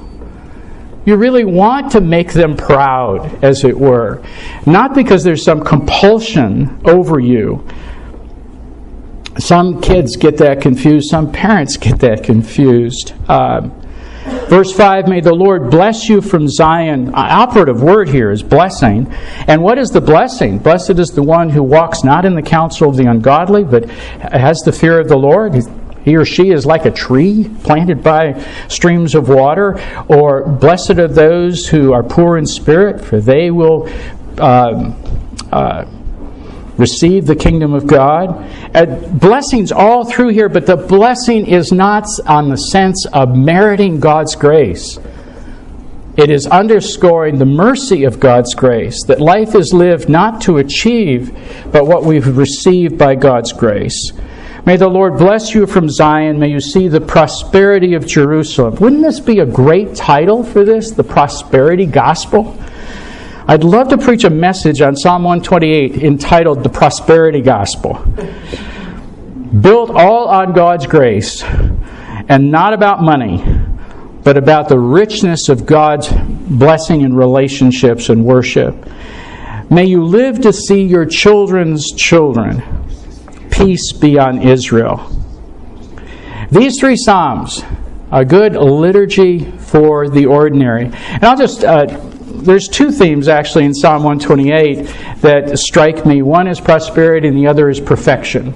You 1.05 1.17
really 1.17 1.45
want 1.45 1.91
to 1.91 2.01
make 2.01 2.33
them 2.33 2.57
proud, 2.57 3.43
as 3.43 3.63
it 3.63 3.77
were. 3.77 4.23
Not 4.65 4.95
because 4.95 5.23
there's 5.23 5.43
some 5.43 5.63
compulsion 5.63 6.81
over 6.85 7.19
you. 7.19 7.67
Some 9.37 9.81
kids 9.81 10.15
get 10.15 10.37
that 10.37 10.61
confused, 10.61 11.09
some 11.09 11.31
parents 11.31 11.77
get 11.77 11.99
that 11.99 12.23
confused. 12.23 13.13
Uh, 13.27 13.69
Verse 14.49 14.71
5 14.71 15.07
May 15.07 15.21
the 15.21 15.33
Lord 15.33 15.71
bless 15.71 16.07
you 16.07 16.21
from 16.21 16.47
Zion. 16.47 17.11
Operative 17.15 17.81
word 17.81 18.09
here 18.09 18.31
is 18.31 18.43
blessing. 18.43 19.11
And 19.47 19.63
what 19.63 19.77
is 19.77 19.89
the 19.89 20.01
blessing? 20.01 20.59
Blessed 20.59 20.99
is 20.99 21.09
the 21.09 21.23
one 21.23 21.49
who 21.49 21.63
walks 21.63 22.03
not 22.03 22.25
in 22.25 22.35
the 22.35 22.41
counsel 22.41 22.89
of 22.89 22.95
the 22.95 23.05
ungodly, 23.05 23.63
but 23.63 23.89
has 23.89 24.59
the 24.59 24.71
fear 24.71 24.99
of 24.99 25.07
the 25.07 25.17
Lord. 25.17 25.55
He 26.03 26.15
or 26.15 26.25
she 26.25 26.51
is 26.51 26.65
like 26.67 26.85
a 26.85 26.91
tree 26.91 27.49
planted 27.63 28.03
by 28.03 28.45
streams 28.67 29.15
of 29.15 29.29
water. 29.29 29.81
Or 30.07 30.47
blessed 30.47 30.99
are 30.99 31.07
those 31.07 31.67
who 31.67 31.93
are 31.93 32.03
poor 32.03 32.37
in 32.37 32.45
spirit, 32.45 33.03
for 33.03 33.19
they 33.19 33.49
will. 33.49 33.89
Uh, 34.37 34.93
uh, 35.51 35.85
receive 36.77 37.25
the 37.25 37.35
kingdom 37.35 37.73
of 37.73 37.87
God. 37.87 38.29
Uh, 38.75 38.85
blessings 38.85 39.71
all 39.71 40.05
through 40.05 40.29
here, 40.29 40.49
but 40.49 40.65
the 40.65 40.77
blessing 40.77 41.47
is 41.47 41.71
not 41.71 42.05
on 42.27 42.49
the 42.49 42.57
sense 42.57 43.05
of 43.13 43.35
meriting 43.35 43.99
God's 43.99 44.35
grace. 44.35 44.99
It 46.17 46.29
is 46.29 46.47
underscoring 46.47 47.39
the 47.39 47.45
mercy 47.45 48.05
of 48.05 48.21
God's 48.21 48.55
grace, 48.55 49.03
that 49.07 49.19
life 49.19 49.53
is 49.53 49.73
lived 49.73 50.07
not 50.07 50.41
to 50.41 50.57
achieve, 50.57 51.37
but 51.71 51.87
what 51.87 52.05
we've 52.05 52.37
received 52.37 52.97
by 52.97 53.15
God's 53.15 53.51
grace. 53.51 54.13
May 54.65 54.77
the 54.77 54.87
Lord 54.87 55.17
bless 55.17 55.53
you 55.53 55.67
from 55.67 55.89
Zion. 55.89 56.39
May 56.39 56.49
you 56.49 56.59
see 56.59 56.87
the 56.87 57.01
prosperity 57.01 57.93
of 57.93 58.07
Jerusalem. 58.07 58.75
Wouldn't 58.75 59.03
this 59.03 59.19
be 59.19 59.39
a 59.39 59.45
great 59.45 59.93
title 59.93 60.43
for 60.43 60.63
this? 60.63 60.91
The 60.91 61.03
Prosperity 61.03 61.85
Gospel? 61.85 62.57
I'd 63.47 63.63
love 63.63 63.89
to 63.89 63.99
preach 63.99 64.23
a 64.23 64.31
message 64.31 64.81
on 64.81 64.95
Psalm 64.95 65.23
128 65.23 66.03
entitled 66.03 66.63
The 66.63 66.69
Prosperity 66.69 67.41
Gospel. 67.41 67.93
Built 69.61 69.91
all 69.91 70.27
on 70.29 70.53
God's 70.53 70.87
grace 70.87 71.43
and 71.43 72.49
not 72.49 72.73
about 72.73 73.03
money, 73.03 73.43
but 74.23 74.35
about 74.35 74.67
the 74.67 74.79
richness 74.79 75.47
of 75.47 75.67
God's 75.67 76.11
blessing 76.11 77.01
in 77.01 77.15
relationships 77.15 78.09
and 78.09 78.25
worship. 78.25 78.75
May 79.69 79.85
you 79.85 80.03
live 80.03 80.41
to 80.41 80.51
see 80.51 80.81
your 80.81 81.05
children's 81.05 81.91
children. 81.91 82.63
Peace 83.51 83.93
be 83.93 84.17
on 84.17 84.41
Israel. 84.41 85.07
These 86.49 86.79
three 86.79 86.97
Psalms, 86.97 87.63
a 88.11 88.25
good 88.25 88.55
liturgy 88.55 89.51
for 89.51 90.09
the 90.09 90.25
ordinary. 90.25 90.85
And 90.85 91.23
I'll 91.23 91.37
just 91.37 91.63
uh, 91.63 91.85
there's 92.45 92.67
two 92.67 92.91
themes 92.91 93.27
actually 93.27 93.65
in 93.65 93.73
Psalm 93.73 94.03
128 94.03 95.21
that 95.21 95.57
strike 95.59 96.05
me. 96.05 96.21
One 96.21 96.47
is 96.47 96.61
prosperity, 96.61 97.27
and 97.27 97.37
the 97.37 97.47
other 97.47 97.69
is 97.69 97.79
perfection. 97.79 98.55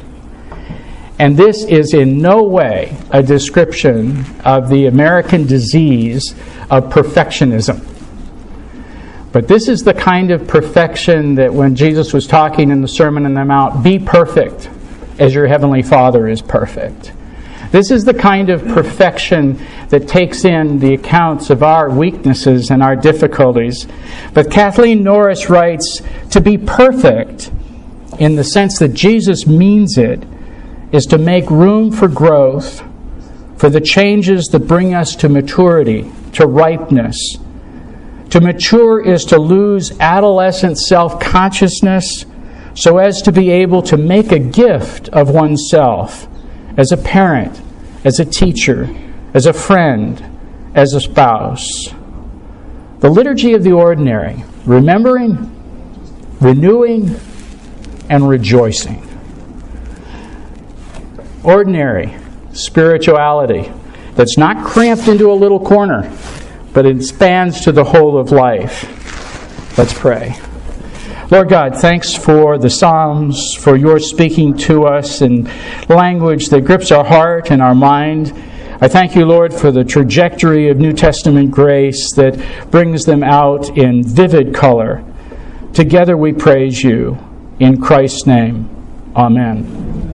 And 1.19 1.35
this 1.35 1.65
is 1.65 1.93
in 1.93 2.21
no 2.21 2.43
way 2.43 2.95
a 3.11 3.21
description 3.21 4.25
of 4.45 4.69
the 4.69 4.85
American 4.85 5.45
disease 5.45 6.33
of 6.69 6.85
perfectionism. 6.85 7.85
But 9.31 9.47
this 9.47 9.67
is 9.67 9.83
the 9.83 9.93
kind 9.93 10.31
of 10.31 10.47
perfection 10.47 11.35
that 11.35 11.53
when 11.53 11.75
Jesus 11.75 12.13
was 12.13 12.25
talking 12.25 12.71
in 12.71 12.81
the 12.81 12.87
Sermon 12.87 13.25
on 13.25 13.33
the 13.33 13.45
Mount, 13.45 13.83
be 13.83 13.99
perfect 13.99 14.69
as 15.19 15.35
your 15.35 15.45
heavenly 15.45 15.83
Father 15.83 16.27
is 16.27 16.41
perfect. 16.41 17.11
This 17.71 17.91
is 17.91 18.03
the 18.03 18.15
kind 18.15 18.49
of 18.49 18.67
perfection 18.69 19.63
that 19.89 20.07
takes 20.07 20.43
in 20.43 20.79
the 20.79 20.95
accounts 20.95 21.51
of 21.51 21.61
our 21.61 21.89
weaknesses 21.89 22.71
and 22.71 22.81
our 22.81 22.95
difficulties. 22.95 23.87
But 24.33 24.49
Kathleen 24.49 25.03
Norris 25.03 25.51
writes 25.51 26.01
to 26.31 26.41
be 26.41 26.57
perfect 26.57 27.51
in 28.17 28.35
the 28.35 28.43
sense 28.43 28.79
that 28.79 28.95
Jesus 28.95 29.45
means 29.45 29.99
it 29.99 30.23
is 30.91 31.05
to 31.07 31.19
make 31.19 31.51
room 31.51 31.91
for 31.91 32.07
growth, 32.07 32.83
for 33.57 33.69
the 33.69 33.81
changes 33.81 34.47
that 34.47 34.67
bring 34.67 34.95
us 34.95 35.15
to 35.17 35.29
maturity, 35.29 36.11
to 36.33 36.47
ripeness. 36.47 37.37
To 38.31 38.41
mature 38.41 38.99
is 38.99 39.25
to 39.25 39.37
lose 39.37 39.91
adolescent 39.99 40.79
self 40.79 41.19
consciousness 41.19 42.25
so 42.73 42.97
as 42.97 43.21
to 43.23 43.31
be 43.31 43.51
able 43.51 43.83
to 43.83 43.97
make 43.97 44.31
a 44.31 44.39
gift 44.39 45.09
of 45.09 45.29
oneself 45.29 46.27
as 46.77 46.91
a 46.91 46.97
parent, 46.97 47.61
as 48.03 48.19
a 48.19 48.25
teacher, 48.25 48.89
as 49.33 49.45
a 49.45 49.53
friend, 49.53 50.23
as 50.75 50.93
a 50.93 51.01
spouse. 51.01 51.89
The 52.99 53.09
liturgy 53.09 53.53
of 53.53 53.63
the 53.63 53.71
ordinary, 53.71 54.43
remembering, 54.65 55.55
renewing, 56.41 57.15
and 58.09 58.27
rejoicing. 58.27 59.05
Ordinary 61.43 62.15
spirituality 62.51 63.71
that's 64.15 64.37
not 64.37 64.65
cramped 64.65 65.07
into 65.07 65.31
a 65.31 65.33
little 65.33 65.59
corner, 65.59 66.11
but 66.73 67.01
spans 67.03 67.61
to 67.61 67.71
the 67.71 67.83
whole 67.83 68.17
of 68.17 68.31
life. 68.31 69.77
Let's 69.77 69.93
pray. 69.93 70.37
Lord 71.31 71.47
God, 71.47 71.75
thanks 71.75 72.15
for 72.15 72.57
the 72.57 72.71
Psalms, 72.71 73.53
for 73.53 73.75
your 73.75 73.99
speaking 73.99 74.57
to 74.57 74.85
us 74.85 75.21
in 75.21 75.47
language 75.87 76.47
that 76.47 76.65
grips 76.65 76.91
our 76.91 77.05
heart 77.05 77.51
and 77.51 77.61
our 77.61 77.75
mind. 77.75 78.33
I 78.81 78.87
thank 78.87 79.15
you, 79.15 79.25
Lord, 79.25 79.53
for 79.53 79.71
the 79.71 79.83
trajectory 79.83 80.69
of 80.69 80.79
New 80.79 80.91
Testament 80.91 81.51
grace 81.51 82.13
that 82.15 82.71
brings 82.71 83.05
them 83.05 83.23
out 83.23 83.77
in 83.77 84.03
vivid 84.03 84.55
color. 84.55 85.03
Together 85.73 86.17
we 86.17 86.33
praise 86.33 86.83
you. 86.83 87.17
In 87.59 87.79
Christ's 87.79 88.25
name, 88.25 88.67
Amen. 89.15 90.11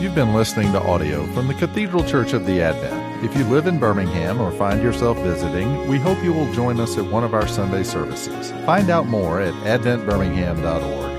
You've 0.00 0.14
been 0.14 0.34
listening 0.34 0.70
to 0.72 0.82
audio 0.82 1.24
from 1.28 1.48
the 1.48 1.54
Cathedral 1.54 2.04
Church 2.04 2.34
of 2.34 2.44
the 2.44 2.60
Advent. 2.60 3.13
If 3.24 3.34
you 3.34 3.44
live 3.44 3.66
in 3.66 3.78
Birmingham 3.78 4.38
or 4.38 4.52
find 4.52 4.82
yourself 4.82 5.16
visiting, 5.20 5.88
we 5.88 5.98
hope 5.98 6.22
you 6.22 6.34
will 6.34 6.52
join 6.52 6.78
us 6.78 6.98
at 6.98 7.06
one 7.06 7.24
of 7.24 7.32
our 7.32 7.48
Sunday 7.48 7.82
services. 7.82 8.52
Find 8.66 8.90
out 8.90 9.06
more 9.06 9.40
at 9.40 9.54
adventbirmingham.org. 9.64 11.13